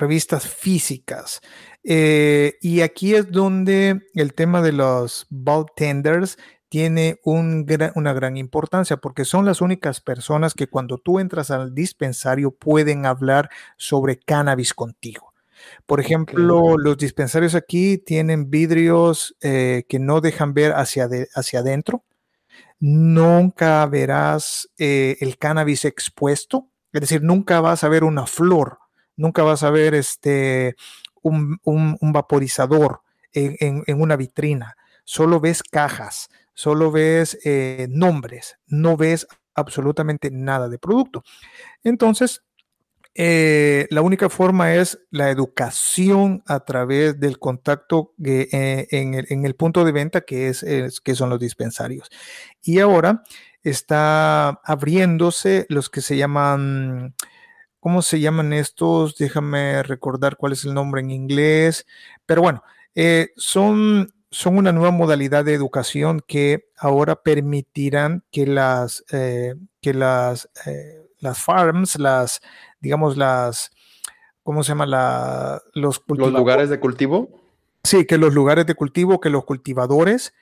[0.00, 1.40] revistas físicas.
[1.84, 6.36] Eh, y aquí es donde el tema de los bulk tenders
[6.68, 12.52] tiene una gran importancia porque son las únicas personas que cuando tú entras al dispensario
[12.52, 15.34] pueden hablar sobre cannabis contigo.
[15.84, 22.04] Por ejemplo, los dispensarios aquí tienen vidrios eh, que no dejan ver hacia, hacia adentro.
[22.78, 28.78] Nunca verás eh, el cannabis expuesto, es decir, nunca vas a ver una flor,
[29.20, 30.74] nunca vas a ver este,
[31.22, 31.58] un,
[32.00, 33.02] vaporizador
[33.32, 36.28] en, en una vitrina, solo ves cajas
[36.60, 41.24] solo ves eh, nombres, no ves absolutamente nada de producto.
[41.82, 42.42] Entonces,
[43.14, 49.86] eh, la única forma es la educación a través del contacto eh, en, el, punto
[49.86, 52.10] de venta que, es, que son los dispensarios.
[52.62, 53.22] Y ahora
[53.62, 57.14] está abriéndose los que se llaman,
[57.80, 59.16] ¿cómo se llaman estos?
[59.16, 61.86] Déjame recordar cuál es el nombre en inglés.
[62.26, 62.62] Pero bueno,
[63.36, 70.48] son son una nueva modalidad de educación que ahora permitirán que las, eh, que las,
[70.66, 72.40] eh, las farms, las,
[72.80, 73.72] digamos, las,
[74.42, 74.86] ¿cómo se llama?
[74.86, 77.28] La, los, los lugares de cultivo.
[77.82, 80.32] Sí, que los lugares de cultivo, que los cultivadores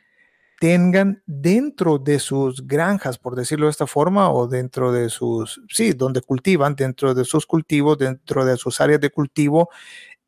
[0.59, 5.93] tengan dentro de sus granjas, por decirlo de esta forma, o dentro de sus, sí,
[5.93, 9.71] donde cultivan, dentro de sus cultivos, dentro de sus áreas de cultivo,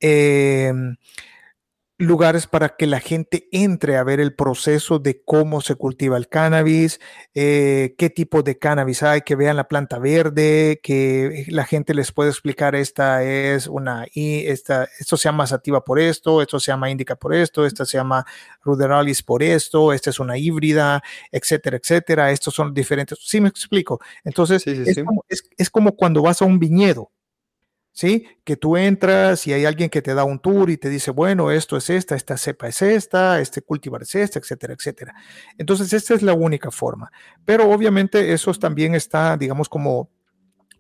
[0.00, 0.72] eh,
[2.00, 6.28] lugares para que la gente entre a ver el proceso de cómo se cultiva el
[6.28, 6.98] cannabis,
[7.34, 12.10] eh, qué tipo de cannabis hay, que vean la planta verde, que la gente les
[12.10, 16.72] puede explicar esta es una y esta, esto se llama sativa por esto, esto se
[16.72, 18.24] llama indica por esto, esta se llama
[18.62, 22.30] ruderalis por esto, esta es una híbrida, etcétera, etcétera.
[22.30, 23.18] Estos son diferentes.
[23.20, 24.00] Sí, me explico.
[24.24, 27.10] Entonces, es como cuando vas a un viñedo
[27.92, 28.26] ¿sí?
[28.44, 31.50] Que tú entras y hay alguien que te da un tour y te dice, bueno,
[31.50, 35.14] esto es esta, esta cepa es esta, este cultivar es esta, etcétera, etcétera.
[35.59, 37.11] Entonces, esta es la única forma.
[37.44, 40.11] Pero obviamente eso también está, digamos, como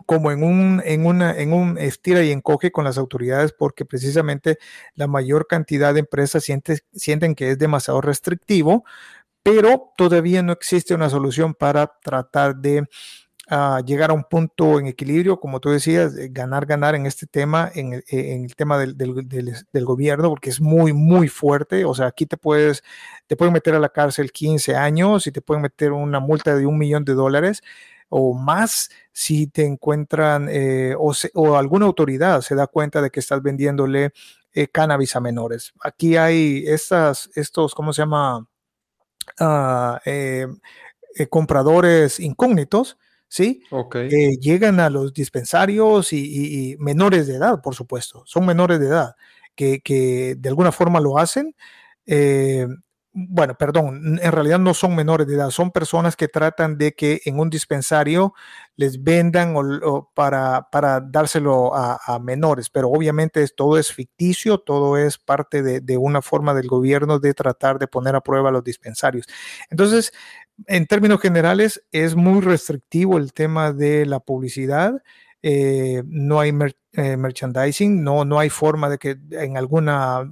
[0.06, 4.58] como en un, en, una, en un estira y encoge con las autoridades porque precisamente
[4.96, 6.44] la mayor cantidad de empresas
[6.92, 8.84] sienten que es demasiado restrictivo,
[9.42, 12.88] pero todavía no existe una solución para tratar de
[13.84, 17.94] llegar a un punto en equilibrio, como tú decías, ganar, ganar en este tema, en
[17.94, 18.94] el, en el tema del,
[19.84, 21.84] gobierno, porque es muy, muy fuerte.
[21.84, 22.84] O sea, aquí te puedes,
[23.26, 26.66] te pueden meter a la cárcel 15 años y te pueden meter una multa de
[26.66, 27.62] un millón de dólares
[28.08, 33.42] o más si te encuentran eh, o, alguna autoridad se da cuenta de que estás
[33.42, 34.12] vendiéndole
[34.52, 35.72] eh, cannabis a menores.
[35.80, 38.46] Aquí hay estas, estos, ¿cómo se llama?
[39.38, 40.46] Ah, eh,
[41.28, 42.96] compradores incógnitos
[43.30, 43.62] ¿sí?
[43.70, 44.36] Okay.
[44.38, 49.14] llegan a los dispensarios y, menores de edad, por supuesto, son menores de edad,
[49.54, 51.54] que, de alguna forma lo hacen.
[52.06, 52.66] Eh,
[53.12, 57.20] bueno, perdón, en realidad no son menores de edad, son personas que tratan de que
[57.24, 58.34] en un dispensario
[58.76, 65.18] les vendan o, para, para, dárselo a, menores, pero obviamente todo es ficticio, todo es
[65.18, 69.26] parte de, de, una forma del gobierno de tratar de poner a prueba los dispensarios.
[69.70, 70.12] Entonces,
[70.66, 75.02] en términos generales, es muy restrictivo el tema de la publicidad.
[75.42, 76.52] Eh, no hay
[76.92, 80.30] eh, merchandising, no, no hay forma de que en alguna,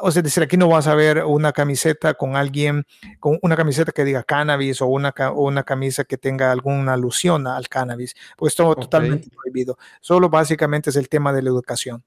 [0.00, 2.84] o sea, decir, aquí no vas a ver una camiseta con alguien,
[3.20, 7.68] con una camiseta que diga cannabis o una, una camisa que tenga alguna alusión al
[7.68, 9.78] cannabis, pues todo totalmente prohibido.
[10.00, 12.04] Solo básicamente es el tema de la educación.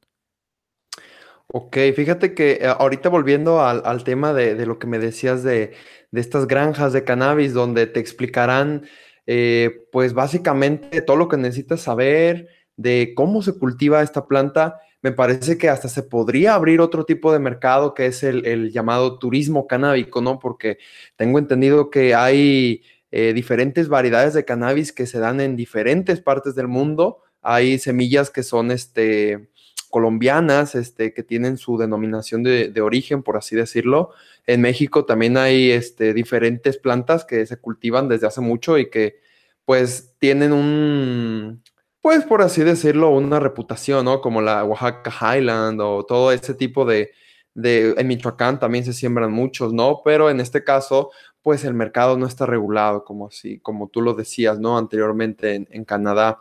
[1.47, 5.73] Ok, fíjate que eh, ahorita volviendo al, tema de, lo que me decías de,
[6.12, 8.86] estas granjas de cannabis donde te explicarán
[9.27, 15.12] eh, pues básicamente todo lo que necesitas saber de cómo se cultiva esta planta, me
[15.12, 19.67] parece que hasta se podría abrir otro tipo de mercado que es el, llamado turismo
[19.67, 20.39] canábico, ¿no?
[20.39, 20.79] Porque
[21.15, 26.56] tengo entendido que hay eh, diferentes variedades de cannabis que se dan en diferentes partes
[26.56, 27.19] del mundo.
[27.41, 29.50] Hay semillas que son este
[29.96, 34.10] colombianas, este, que tienen su denominación de, origen, por así decirlo.
[34.46, 39.21] En México también hay este, diferentes plantas que se cultivan desde hace mucho y que
[39.63, 41.63] pues tienen un,
[42.02, 44.19] pues por así decirlo, una reputación, ¿no?
[44.19, 47.12] Como la Oaxaca Highland o todo ese tipo de,
[47.54, 50.02] de, en Michoacán también se siembran muchos, ¿no?
[50.04, 54.13] Pero en este caso, pues el mercado no está regulado, como así, como tú lo
[54.13, 54.77] decías, ¿no?
[54.77, 56.39] Anteriormente en, en Canadá.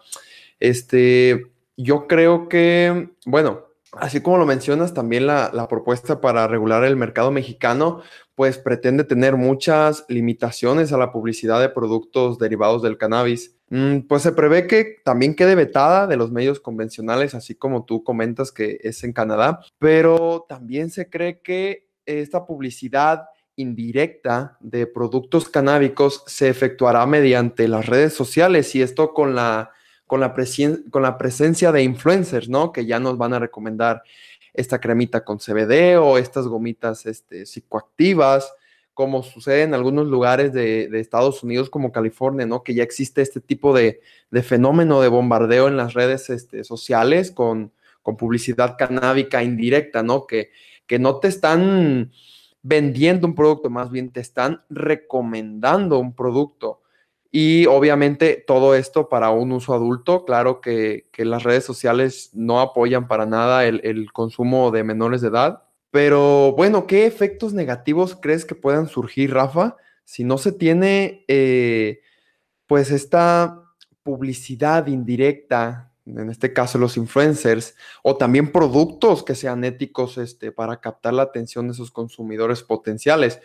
[0.58, 3.64] Este, yo creo que, bueno,
[3.96, 8.02] así como lo mencionas, también la, propuesta para regular el mercado mexicano,
[8.34, 13.56] pues pretende tener muchas limitaciones a la publicidad de productos derivados del cannabis.
[13.70, 18.04] Mm, pues se prevé que también quede vetada de los medios convencionales, así como tú
[18.04, 25.48] comentas que es en Canadá, pero también se cree que esta publicidad indirecta de productos
[25.48, 29.70] canábicos se efectuará mediante las redes sociales y esto con la,
[30.06, 30.34] con la,
[30.90, 32.72] con la presencia de influencers, ¿no?
[32.72, 34.02] Que ya nos van a recomendar
[34.52, 38.52] esta cremita con CBD o estas gomitas este, psicoactivas,
[38.94, 42.62] como sucede en algunos lugares de, Estados Unidos como California, ¿no?
[42.62, 44.00] Que ya existe este tipo de,
[44.44, 50.26] fenómeno de bombardeo en las redes este, sociales con, con, publicidad canábica indirecta, ¿no?
[50.26, 50.50] Que,
[50.86, 52.12] que no te están
[52.62, 56.83] vendiendo un producto, más bien te están recomendando un producto.
[57.36, 63.08] Y obviamente todo esto para un uso adulto, claro que, las redes sociales no apoyan
[63.08, 65.64] para nada el, consumo de menores de edad.
[65.90, 69.74] Pero bueno, ¿qué efectos negativos crees que puedan surgir, Rafa,
[70.04, 72.02] si no se tiene eh,
[72.68, 73.64] pues esta
[74.04, 77.74] publicidad indirecta, en este caso los influencers,
[78.04, 83.40] o también productos que sean éticos este, para captar la atención de esos consumidores potenciales?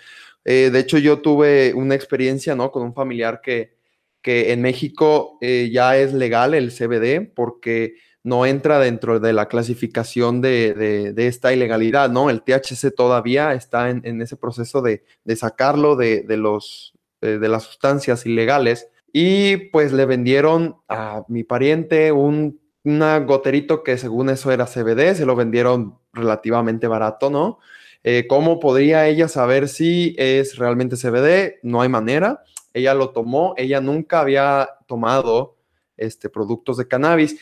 [0.45, 2.71] Eh, de hecho, yo tuve una experiencia ¿no?
[2.71, 3.78] con un familiar que,
[4.21, 9.47] que en México eh, ya es legal el CBD porque no entra dentro de la
[9.47, 12.29] clasificación de, esta ilegalidad, ¿no?
[12.29, 15.03] El THC todavía está en, ese proceso de,
[15.35, 22.59] sacarlo de, los, de las sustancias ilegales y pues le vendieron a mi pariente un
[22.83, 27.59] una goterito que según eso era CBD, se lo vendieron relativamente barato, ¿no?
[28.03, 31.59] Eh, ¿Cómo podría ella saber si es realmente CBD?
[31.63, 32.43] No hay manera
[32.73, 35.57] ella lo tomó, ella nunca había tomado
[35.97, 37.37] este, productos de cannabis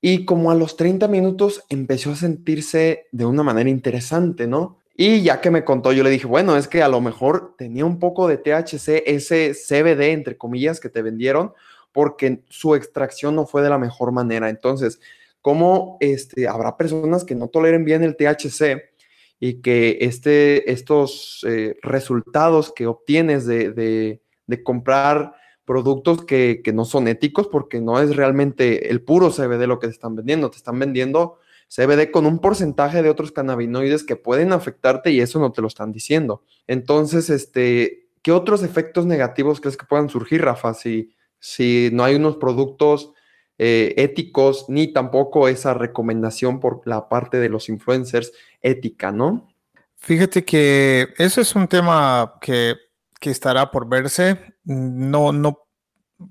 [0.00, 4.78] y como a los 30 minutos empezó a sentirse de una manera interesante, ¿no?
[4.94, 7.84] Y ya que me contó, yo le dije, bueno, es que a lo mejor tenía
[7.84, 11.52] un poco de THC, ese CBD, entre comillas, que te vendieron,
[11.92, 14.48] porque su extracción no fue de la mejor manera.
[14.48, 15.00] Entonces,
[15.40, 18.90] ¿cómo este, habrá personas que no toleren bien el THC
[19.38, 24.20] y que este, estos eh, resultados que obtienes de, de
[24.62, 25.34] comprar
[25.64, 29.92] productos que, no son éticos porque no es realmente el puro CBD lo que te
[29.92, 31.38] están vendiendo, te están vendiendo
[31.68, 35.68] CBD con un porcentaje de otros cannabinoides que pueden afectarte y eso no te lo
[35.68, 36.42] están diciendo.
[36.66, 42.14] Entonces, este, ¿qué otros efectos negativos crees que puedan surgir, Rafa, si, si no hay
[42.14, 43.12] unos productos
[43.58, 48.32] eh, éticos ni tampoco esa recomendación por la parte de los influencers
[48.62, 49.52] ética, ¿no?
[49.96, 52.76] Fíjate que eso es un tema que
[53.18, 54.54] que estará por verse.
[54.64, 55.66] No, no,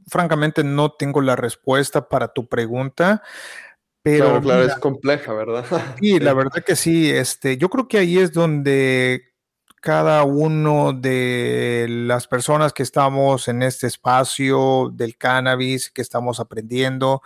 [0.08, 3.24] francamente no tengo la respuesta para tu pregunta.
[4.02, 5.66] Pero claro, es compleja, ¿verdad?
[6.00, 7.12] Sí, la verdad que sí.
[7.12, 9.34] Este, yo creo que ahí es donde
[9.82, 17.22] cada uno de las personas que estamos en este espacio del cannabis, que estamos aprendiendo,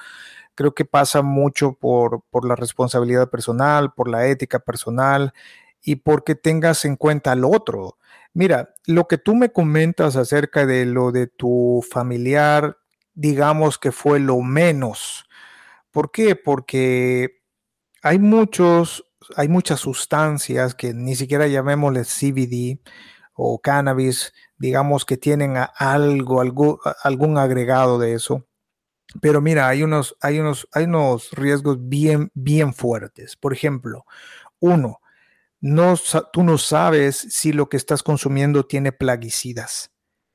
[0.55, 5.33] creo que pasa mucho por, por la responsabilidad personal, por la ética personal
[5.81, 7.97] y porque tengas en cuenta al otro.
[8.33, 12.77] Mira, lo que tú me comentas acerca de lo de tu familiar,
[13.13, 15.25] digamos que fue lo menos.
[15.91, 16.35] ¿Por qué?
[16.35, 17.41] Porque
[18.03, 19.05] hay muchos,
[19.35, 22.81] hay muchas sustancias que ni siquiera llamémosle CBD
[23.35, 28.47] o cannabis, digamos que tienen algo, algo, algún agregado de eso.
[29.21, 33.35] Pero mira, hay unos, hay unos, hay unos riesgos bien, bien fuertes.
[33.37, 34.05] Por ejemplo,
[34.61, 35.00] uno,
[35.61, 35.95] no,
[36.33, 39.91] tú no sabes si lo que estás consumiendo tiene plaguicidas.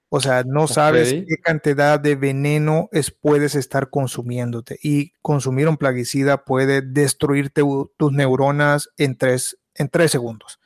[0.08, 4.78] O sea, no sabes qué cantidad de veneno es, puedes estar consumiéndote.
[4.80, 7.62] Y consumir un plaguicida puede destruirte
[7.96, 10.60] tus neuronas en tres, en tres segundos.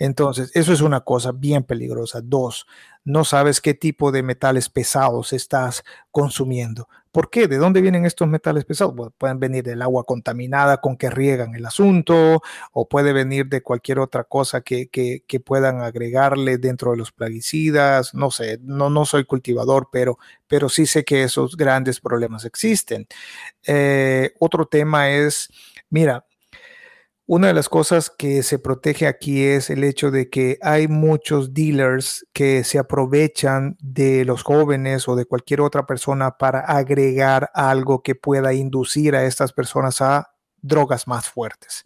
[0.00, 2.22] Entonces, eso es una cosa bien peligrosa.
[2.22, 2.66] Dos,
[3.04, 6.88] no sabes qué tipo de metales pesados estás consumiendo.
[7.12, 7.48] ¿Por qué?
[7.48, 8.94] ¿De dónde vienen estos metales pesados?
[9.18, 12.40] pueden venir del agua contaminada con que riegan el asunto
[12.72, 14.88] o puede venir de cualquier otra cosa que,
[15.44, 18.14] puedan agregarle dentro de los plaguicidas.
[18.14, 23.06] No sé, no, no soy cultivador, pero, pero sí sé que esos grandes problemas existen.
[23.66, 25.50] Eh, otro tema es,
[25.90, 26.24] mira,
[27.32, 31.54] Una de las cosas que se protege aquí es el hecho de que hay muchos
[31.54, 38.02] dealers que se aprovechan de los jóvenes o de cualquier otra persona para agregar algo
[38.02, 41.84] que pueda inducir a estas personas a drogas más fuertes.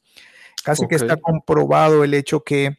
[0.65, 2.79] Casi que está comprobado el hecho que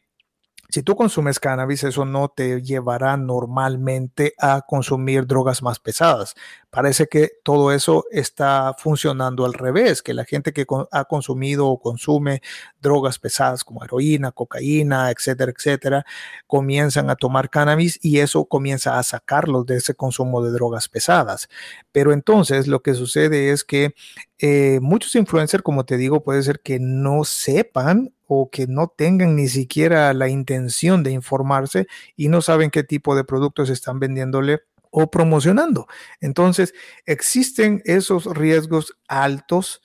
[0.76, 6.36] si tú consumes cannabis, eso no te llevará normalmente a consumir drogas más pesadas.
[6.70, 11.80] Parece que todo eso está funcionando al revés, que la gente que ha consumido o
[11.80, 12.42] consume
[12.82, 16.06] drogas pesadas como heroína, cocaína, etcétera, etcétera,
[16.46, 21.48] comienzan a tomar cannabis y eso comienza a sacarlos de ese consumo de drogas pesadas.
[21.94, 23.96] Pero entonces lo que sucede es que
[24.40, 29.36] eh, muchos influencers, como te digo, puede ser que no sepan o que no tengan
[29.36, 34.62] ni siquiera la intención de informarse y no saben qué tipo de productos están vendiéndole
[34.92, 35.88] o promocionando.
[36.22, 36.74] Entonces,
[37.06, 39.82] existen esos riesgos altos,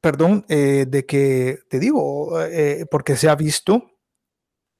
[0.00, 3.90] perdón, eh, de que, te digo, eh, porque se ha visto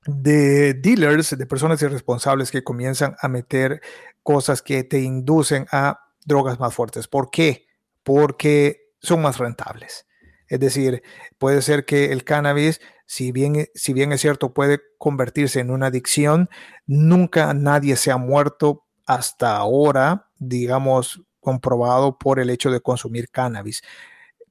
[0.07, 3.81] de dealers, de personas irresponsables que comienzan a meter
[4.23, 7.09] cosas que te inducen a drogas más fuertes.
[7.09, 7.67] ¿Por qué?
[8.03, 10.07] Porque son más rentables.
[10.53, 11.03] Es decir,
[11.39, 15.87] puede ser que el cannabis, si bien, si bien es cierto, puede convertirse en una
[15.87, 16.51] adicción,
[16.85, 23.81] nunca nadie se ha muerto hasta ahora, digamos, comprobado por el hecho de consumir cannabis.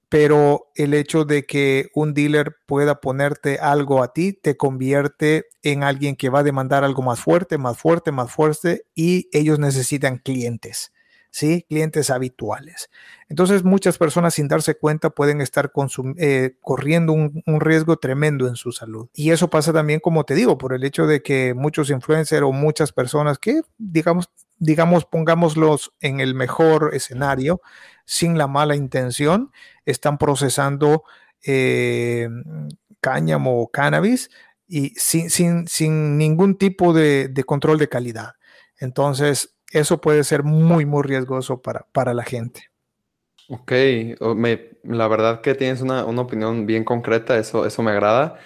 [0.09, 5.83] Pero el hecho de que un dealer pueda ponerte algo a ti te convierte en
[5.83, 10.17] alguien que va a demandar algo más fuerte, más fuerte, más fuerte y ellos necesitan
[10.17, 10.91] clientes.
[11.31, 11.65] ¿Sí?
[11.67, 12.91] Clientes habituales.
[13.29, 15.71] Entonces, muchas personas sin darse cuenta pueden estar
[16.17, 19.09] eh, corriendo un, riesgo tremendo en su salud.
[19.15, 22.51] Y eso pasa también, como te digo, por el hecho de que muchos influencers o
[22.51, 27.61] muchas personas que, digamos, digamos, pongámoslos en el mejor escenario,
[28.05, 29.51] sin la mala intención,
[29.85, 31.03] están procesando
[31.43, 32.29] eh,
[32.99, 34.29] cáñamo o cannabis
[34.67, 38.33] y sin, sin, sin ningún tipo de, de control de calidad.
[38.77, 42.71] Entonces, eso puede ser muy, muy riesgoso para, para la gente.
[43.49, 43.71] Ok,
[44.83, 48.39] la verdad que tienes una, opinión bien concreta, eso, eso me agrada,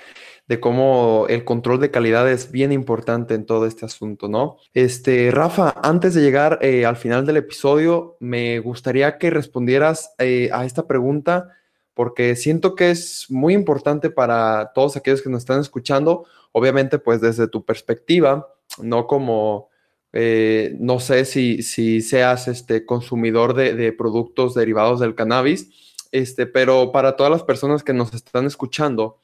[0.48, 4.58] de cómo el control de calidad es bien importante en todo este asunto, ¿no?
[4.74, 10.50] Este, Rafa, antes de llegar eh, al final del episodio, me gustaría que respondieras eh,
[10.52, 11.50] a esta pregunta,
[11.94, 17.22] porque siento que es muy importante para todos aquellos que nos están escuchando, obviamente pues
[17.22, 18.48] desde tu perspectiva,
[18.80, 19.70] no como
[20.18, 25.70] eh, no sé si, si seas este, consumidor de, productos derivados del cannabis,
[26.14, 29.20] este, pero para todas las personas que nos están escuchando,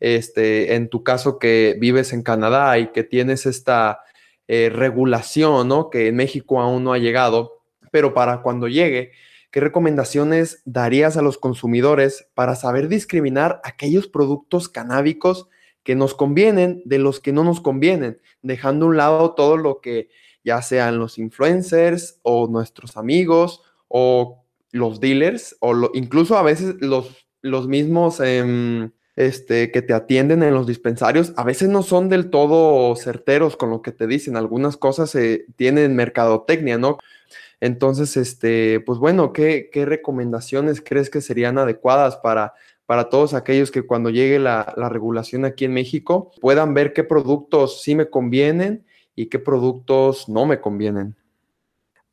[0.00, 4.00] este, en tu caso que vives en Canadá y que tienes esta
[4.48, 5.90] eh, regulación, ¿no?
[5.90, 7.62] Que en México aún no ha llegado,
[7.92, 9.12] pero para cuando llegue,
[9.52, 15.48] ¿qué recomendaciones darías a los consumidores para saber discriminar aquellos productos canábicos
[15.84, 19.80] que nos convienen de los que no nos convienen, dejando a un lado todo lo
[19.80, 20.08] que
[20.44, 27.26] ya sean los influencers o nuestros amigos o los dealers o incluso a veces los,
[27.42, 32.30] los mismos em, este, que te atienden en los dispensarios, a veces no son del
[32.30, 34.36] todo certeros con lo que te dicen.
[34.36, 35.16] Algunas cosas
[35.56, 36.98] tienen mercadotecnia, ¿no?
[37.60, 42.54] Entonces, este, pues bueno, ¿qué, ¿qué, recomendaciones crees que serían adecuadas para,
[42.86, 47.82] para todos aquellos que cuando llegue la regulación aquí en México puedan ver qué productos
[47.82, 48.84] sí me convienen
[49.14, 51.16] y qué productos no me convienen?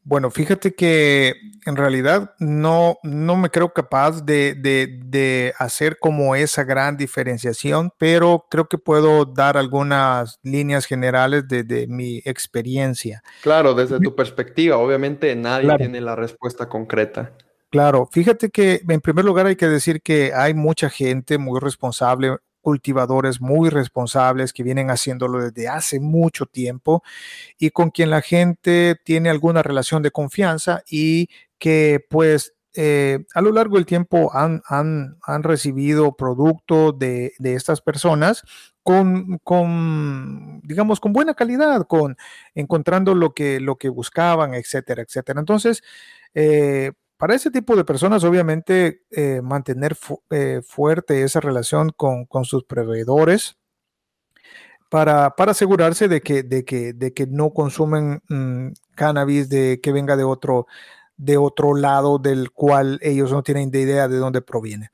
[0.04, 1.36] Bueno, fíjate que
[1.68, 8.68] en realidad no, no me creo capaz de, hacer como esa gran diferenciación, pero creo
[8.68, 13.22] que puedo dar algunas líneas generales de, mi experiencia.
[13.44, 17.34] Claro, desde tu perspectiva, obviamente nadie tiene la respuesta concreta.
[17.70, 22.38] Claro, fíjate que en primer lugar hay que decir que hay mucha gente muy responsable,
[22.62, 27.04] cultivadores muy responsables que vienen haciéndolo desde hace mucho tiempo
[27.58, 33.42] y con quien la gente tiene alguna relación de confianza y que pues eh, a
[33.42, 38.44] lo largo del tiempo han, han, han recibido producto de, de, estas personas
[38.84, 42.16] con, con, digamos, con buena calidad, con
[42.54, 45.40] encontrando lo que, lo que buscaban, etcétera, etcétera.
[45.40, 45.84] Entonces,
[46.34, 49.98] eh, para ese tipo de personas, obviamente, eh, mantener
[50.30, 53.58] eh, fuerte esa relación con, sus proveedores
[54.90, 60.68] para, asegurarse de que, no consumen mm, cannabis de, que venga de otro,
[61.18, 64.90] de otro lado del cual ellos no tienen idea de dónde proviene.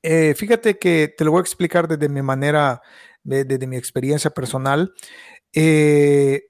[0.00, 2.82] Eh, fíjate que te lo voy a explicar desde mi manera,
[3.24, 4.94] desde mi experiencia personal.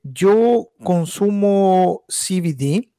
[0.03, 2.93] yo consumo CBD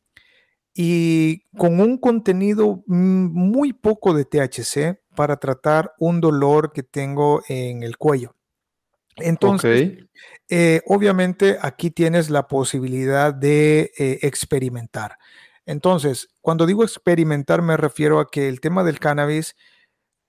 [0.82, 7.84] y con un contenido muy poco de THC, para tratar un dolor que tengo en
[7.84, 8.38] el cuello.
[9.17, 10.05] Entonces,
[10.47, 15.17] eh, obviamente aquí tienes la posibilidad de eh, experimentar.
[15.65, 19.57] Entonces, cuando digo experimentar me refiero a que el tema del cannabis,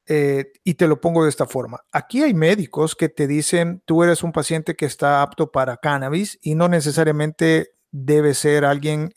[0.08, 4.02] eh, y te lo pongo de esta forma, aquí hay médicos que te dicen, tú
[4.02, 9.12] eres un paciente que está apto para cannabis y no necesariamente debe ser alguien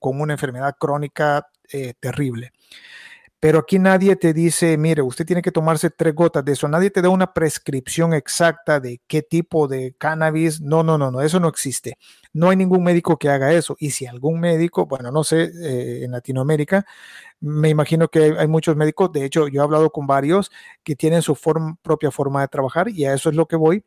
[0.00, 1.46] con una enfermedad crónica
[2.00, 2.52] terrible.
[3.40, 6.66] Pero aquí nadie te dice, mire, usted tiene que tomarse tres gotas de eso.
[6.66, 10.60] Nadie te da una prescripción exacta de qué tipo de cannabis.
[10.60, 11.98] No, no, no, no, eso no existe.
[12.32, 13.76] No hay ningún médico que haga eso.
[13.78, 16.84] Y si algún médico, bueno, no sé, eh, en Latinoamérica,
[17.38, 19.12] me imagino que hay, muchos médicos.
[19.12, 20.50] De hecho, yo he hablado con varios
[20.82, 21.36] que tienen su
[21.80, 23.84] propia forma de trabajar y a eso es lo que voy.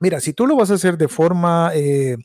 [0.00, 2.16] Mira, si tú lo vas a hacer de forma eh,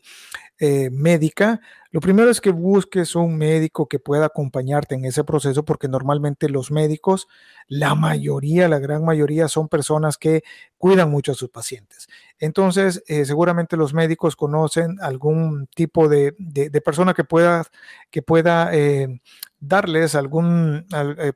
[0.60, 5.66] eh, médica, lo primero es que busques un médico que pueda acompañarte en ese proceso,
[5.66, 7.28] porque normalmente los médicos,
[7.68, 10.43] la mayoría, la gran mayoría, son personas que
[10.78, 12.08] cuidan mucho a sus pacientes.
[12.39, 16.34] Entonces, eh, seguramente los médicos conocen algún tipo de,
[16.84, 17.66] persona que pueda,
[18.12, 19.22] que pueda eh,
[19.60, 20.86] darles algún,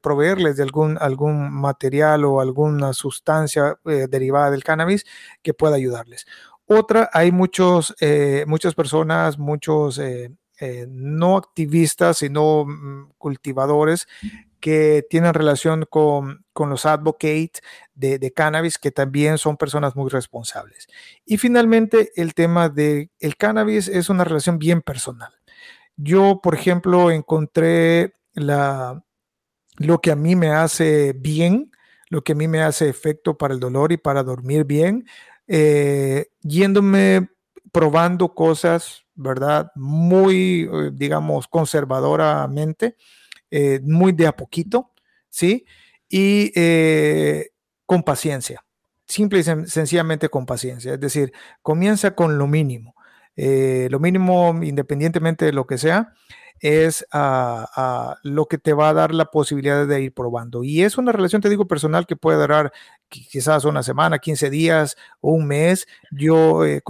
[0.01, 5.05] proveerles de algún, algún material o alguna sustancia derivada del cannabis
[5.41, 6.25] que pueda ayudarles.
[6.67, 14.07] Otra, hay muchos, eh, muchas personas, muchos eh, eh, no activistas, sino mm, cultivadores
[14.59, 17.61] que tienen relación con, los advocates
[17.93, 20.87] de, cannabis, que también son personas muy responsables.
[21.25, 25.31] Y finalmente, el tema del el cannabis es una relación bien personal.
[25.95, 29.03] Yo, por ejemplo, encontré la,
[29.77, 31.71] lo que a mí me hace bien,
[32.09, 35.05] lo que a mí me hace efecto para el dolor y para dormir bien,
[35.47, 37.29] eh, yéndome
[37.71, 39.71] probando cosas, ¿verdad?
[39.75, 42.95] Muy, eh, digamos, conservadoramente,
[43.49, 44.91] eh, muy de a poquito,
[45.29, 45.65] ¿sí?
[46.09, 46.51] Y
[47.85, 48.63] con paciencia,
[49.05, 50.93] simple y sencillamente con paciencia.
[50.93, 52.95] Es decir, comienza con lo mínimo.
[53.35, 56.13] lo mínimo, independientemente de lo que sea,
[56.59, 57.05] es
[58.23, 60.63] lo que te va a dar la posibilidad de ir probando.
[60.63, 62.71] Y es una relación, te digo, personal que puede durar
[63.09, 65.87] quizás una semana, 15 días o un mes.
[66.11, 66.81] Yo eh,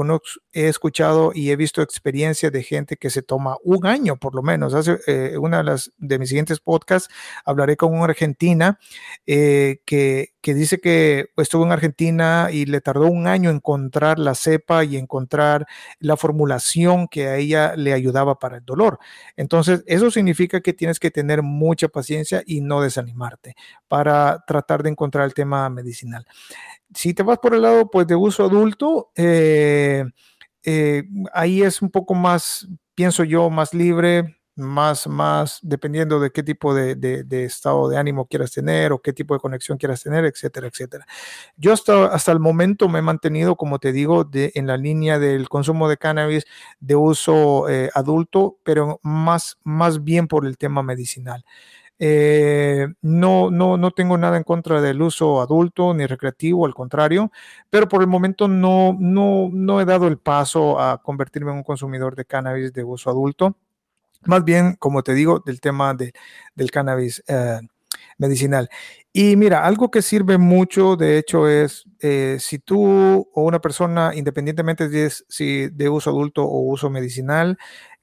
[0.53, 4.41] he escuchado y he visto experiencias de gente que se toma un año por lo
[4.41, 4.73] menos.
[4.73, 5.63] Hace eh, una
[5.97, 7.13] de mis siguientes podcasts
[7.45, 8.79] hablaré con una argentina
[9.25, 14.35] eh, que, que, dice que estuvo en Argentina y le tardó un año encontrar la
[14.35, 15.67] cepa y encontrar
[15.99, 18.99] la formulación que a ella le ayudaba para el dolor.
[19.35, 23.55] Entonces, eso significa que tienes que tener mucha paciencia y no desanimarte
[23.87, 26.25] para tratar de encontrar el tema medicinal
[26.93, 30.05] si te vas por el lado pues, de uso adulto, eh,
[30.63, 36.43] eh, ahí es un poco más, pienso yo, más libre, más, más dependiendo de qué
[36.43, 40.67] tipo de, estado de ánimo quieras tener o qué tipo de conexión quieras tener, etcétera,
[40.67, 41.05] etcétera.
[41.55, 45.19] Yo hasta, hasta el momento me he mantenido, como te digo, de, en la línea
[45.19, 46.45] del consumo de cannabis
[46.79, 51.45] de uso eh, adulto, pero más, más bien por el tema medicinal.
[51.99, 57.31] Eh, no, no, no tengo nada en contra del uso adulto ni recreativo, al contrario,
[57.69, 61.63] pero por el momento no, no, no he dado el paso a convertirme en un
[61.63, 63.57] consumidor de cannabis de uso adulto.
[64.27, 66.13] Más bien, como te digo, del tema de,
[66.55, 67.59] del cannabis eh,
[68.17, 68.69] medicinal.
[69.13, 74.13] Y mira, algo que sirve mucho, de hecho, es eh, si tú o una persona,
[74.15, 77.57] independientemente de si de uso adulto o uso medicinal,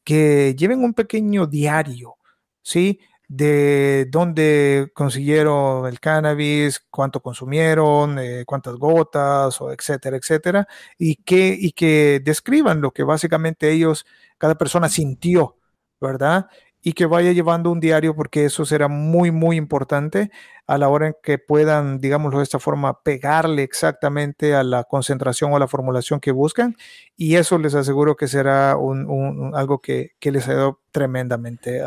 [0.04, 2.16] que lleven un pequeño diario,
[2.62, 3.00] ¿sí?
[3.28, 10.68] de dónde consiguieron el cannabis, cuánto consumieron, eh, cuántas gotas, o etcétera, etcétera,
[10.98, 14.06] y que, y que describan lo que básicamente ellos,
[14.38, 15.56] cada persona sintió,
[16.00, 16.46] ¿verdad?
[16.82, 20.30] Y que vaya llevando un diario porque eso será muy, muy importante
[20.66, 25.52] a la hora en que puedan, digámoslo de esta forma, pegarle exactamente a la concentración
[25.52, 26.76] o a la formulación que buscan.
[27.16, 31.80] Y eso les aseguro que será un, algo que, que les ayuda tremendamente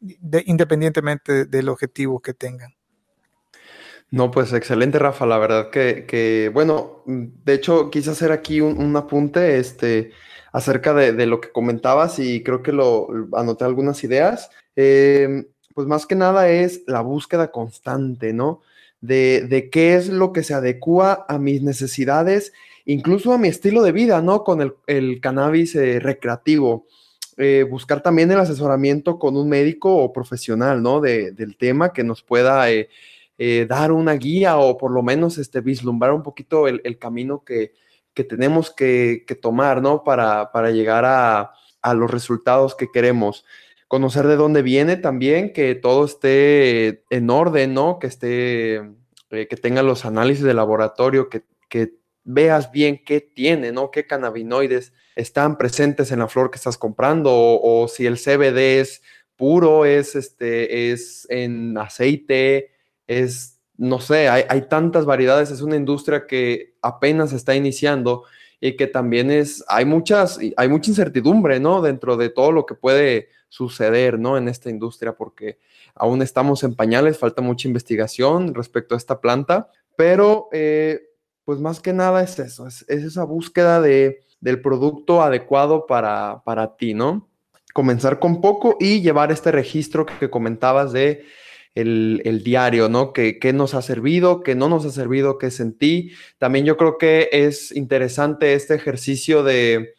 [0.00, 2.74] independientemente del objetivo que tengan.
[4.10, 5.26] No, pues excelente, Rafa.
[5.26, 10.12] La verdad que, bueno, de hecho, quise hacer aquí un, apunte este,
[10.52, 14.50] acerca de, lo que comentabas y creo que lo anoté algunas ideas.
[14.76, 18.62] Em, pues más que nada es la búsqueda constante, ¿no?
[19.00, 22.52] De, qué es lo que se adecua a mis necesidades,
[22.84, 24.42] incluso a mi estilo de vida, ¿no?
[24.42, 26.86] Con el, cannabis eh, recreativo.
[27.36, 31.00] Eh, buscar también el asesoramiento con un médico o profesional, ¿no?
[31.00, 32.68] del tema que nos pueda
[33.40, 37.72] eh, dar una guía o por lo menos este, vislumbrar un poquito el, camino que,
[38.24, 40.04] tenemos que, tomar, ¿no?
[40.04, 41.52] Para, llegar a,
[41.94, 43.44] los resultados que queremos.
[43.88, 47.98] Conocer de dónde viene también, que todo esté en orden, ¿no?
[47.98, 48.76] Que esté
[49.30, 51.94] eh, que tenga los análisis de laboratorio, que, que
[52.24, 53.90] veas bien qué tiene, ¿no?
[53.90, 58.80] Qué cannabinoides están presentes en la flor que estás comprando o, o si el CBD
[58.80, 59.02] es
[59.36, 62.72] puro, es, este, es en aceite,
[63.06, 68.24] es, no sé, hay, tantas variedades, es una industria que apenas está iniciando
[68.60, 71.80] y que también es, hay muchas, hay mucha incertidumbre, ¿no?
[71.80, 74.36] Dentro de todo lo que puede suceder, ¿no?
[74.36, 75.58] En esta industria, porque
[75.94, 81.10] aún estamos en pañales, falta mucha investigación respecto a esta planta, pero eh,
[81.44, 86.42] pues más que nada es eso, es, es esa búsqueda de, del producto adecuado para,
[86.44, 87.28] para ti, ¿no?
[87.78, 91.24] comenzar con poco y llevar este registro que comentabas de
[91.80, 93.12] el, diario, ¿no?
[93.12, 94.42] ¿Qué, ¿Qué, nos ha servido?
[94.42, 95.38] ¿Qué no nos ha servido?
[95.38, 96.12] ¿Qué sentí?
[96.38, 99.94] También yo creo que es interesante este ejercicio de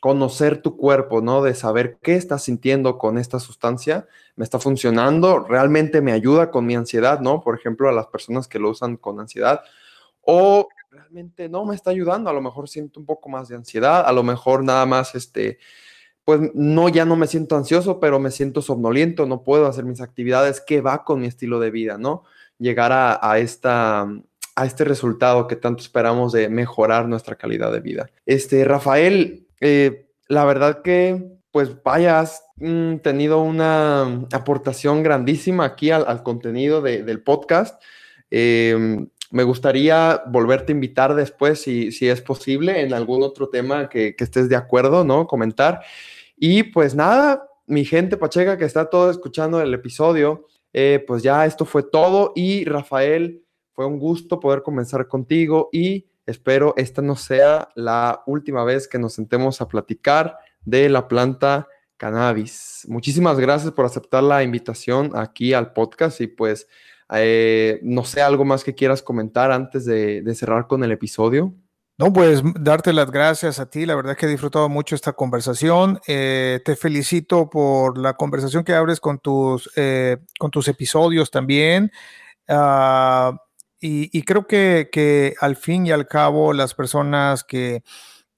[0.00, 1.42] conocer tu cuerpo, ¿no?
[1.42, 4.06] De saber qué estás sintiendo con esta sustancia.
[4.36, 5.40] ¿Me está funcionando?
[5.40, 7.40] ¿Realmente me ayuda con mi ansiedad, ¿no?
[7.40, 9.62] Por ejemplo, a las personas que lo usan con ansiedad.
[10.20, 12.28] O realmente no me está ayudando.
[12.28, 14.04] A lo mejor siento un poco más de ansiedad.
[14.06, 15.58] A lo mejor nada más este
[16.26, 20.00] pues no, ya no me siento ansioso, pero me siento somnoliento, no puedo hacer mis
[20.00, 22.24] actividades, ¿qué va con mi estilo de vida, no?
[22.58, 24.08] Llegar a, esta,
[24.56, 28.10] a este resultado que tanto esperamos de mejorar nuestra calidad de vida.
[28.26, 35.92] Este, Rafael, eh, la verdad que, pues vaya, has mm, tenido una aportación grandísima aquí
[35.92, 37.80] al, contenido del podcast.
[38.32, 43.88] Em, me gustaría volverte a invitar después, si, si, es posible, en algún otro tema
[43.88, 45.28] que, que estés de acuerdo, ¿no?
[45.28, 45.82] Comentar.
[46.36, 51.46] Y pues nada, mi gente pacheca que está todo escuchando el episodio, eh, pues ya
[51.46, 57.16] esto fue todo y Rafael, fue un gusto poder comenzar contigo y espero esta no
[57.16, 62.86] sea la última vez que nos sentemos a platicar de la planta cannabis.
[62.88, 66.68] Muchísimas gracias por aceptar la invitación aquí al podcast y pues
[67.12, 71.54] eh, no sé, algo más que quieras comentar antes de cerrar con el episodio.
[71.98, 73.86] No, pues darte las gracias a ti.
[73.86, 75.98] La verdad que he disfrutado mucho esta conversación.
[76.06, 81.90] Eh, te felicito por la conversación que abres con tus, eh, con tus episodios también.
[82.48, 83.34] Uh,
[83.80, 87.82] y, creo que, que, al fin y al cabo las personas que,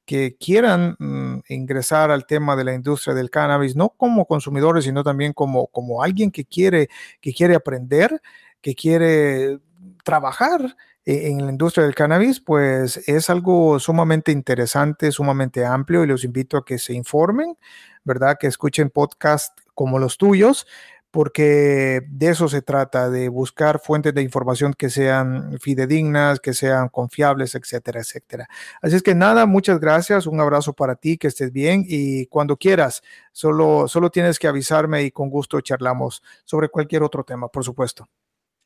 [0.05, 5.03] que quieran mm, ingresar al tema de la industria del cannabis, no como consumidores, sino
[5.03, 6.89] también como, como alguien que quiere,
[7.21, 8.21] que quiere aprender,
[8.61, 9.59] que quiere
[10.05, 10.77] trabajar
[11.11, 16.59] en la industria del cannabis, pues es algo sumamente interesante, sumamente amplio y los invito
[16.59, 17.57] a que se informen,
[18.05, 18.37] ¿verdad?
[18.39, 20.67] Que escuchen podcasts como los tuyos,
[21.11, 26.91] porque de eso se trata, de buscar fuentes de información que sean fidedignas, que sean
[26.91, 28.47] confiables, etcétera, etcétera.
[28.83, 32.59] Así es que nada, muchas gracias, un abrazo para ti, que estés bien y cuando
[32.59, 33.03] quieras,
[33.33, 38.07] solo, solo tienes que avisarme y con gusto charlamos sobre cualquier otro tema, por supuesto.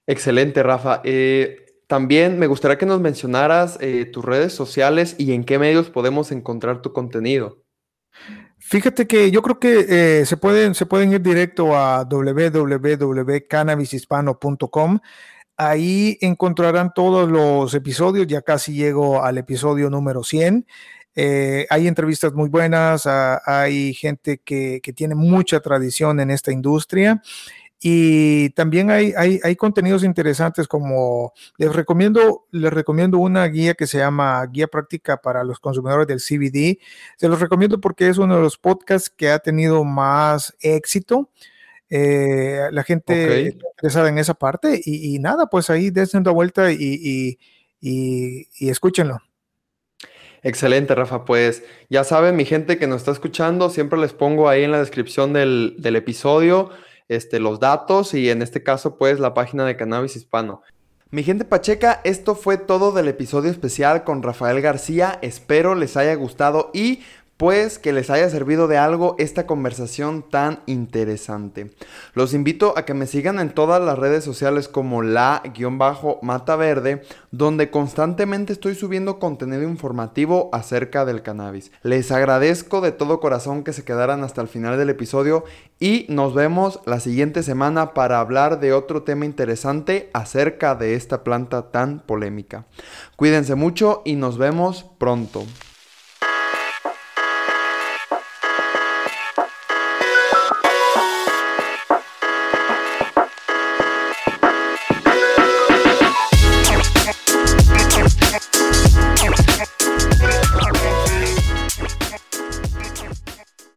[0.08, 1.02] Excelente, Rafa.
[1.04, 5.90] Eh, también me gustaría que nos mencionaras eh, tus redes sociales y en qué medios
[5.90, 7.62] podemos encontrar tu contenido.
[8.56, 15.00] Fíjate que yo creo que eh, se, pueden, se pueden ir directo a www.cannabishispano.com.
[15.58, 20.66] Ahí encontrarán todos los episodios, ya casi llego al episodio número 100.
[21.14, 26.52] Eh, hay entrevistas muy buenas, ah, hay gente que, que, tiene mucha tradición en esta
[26.52, 27.20] industria
[27.84, 33.88] y también hay, hay, hay, contenidos interesantes como les recomiendo, les recomiendo una guía que
[33.88, 36.78] se llama Guía Práctica para los Consumidores del CBD.
[37.16, 41.28] Se los recomiendo porque es uno de los podcasts que ha tenido más éxito.
[41.90, 43.46] Eh, la gente okay.
[43.48, 47.36] está interesada en esa parte y, y, nada, pues ahí dense una vuelta y,
[47.80, 49.18] y, y escúchenlo.
[50.44, 51.24] Excelente, Rafa.
[51.24, 54.78] Pues ya saben, mi gente que nos está escuchando, siempre les pongo ahí en la
[54.78, 56.70] descripción del, del episodio
[57.14, 60.62] este, los datos y en este caso pues la página de Cannabis Hispano.
[61.10, 65.18] Mi gente Pacheca, esto fue todo del episodio especial con Rafael García.
[65.20, 67.02] Espero les haya gustado y
[67.42, 71.72] pues que les haya servido de algo esta conversación tan interesante.
[72.14, 77.68] Los invito a que me sigan en todas las redes sociales como la-mata verde, donde
[77.68, 81.72] constantemente estoy subiendo contenido informativo acerca del cannabis.
[81.82, 85.42] Les agradezco de todo corazón que se quedaran hasta el final del episodio
[85.80, 91.24] y nos vemos la siguiente semana para hablar de otro tema interesante acerca de esta
[91.24, 92.66] planta tan polémica.
[93.16, 95.44] Cuídense mucho y nos vemos pronto.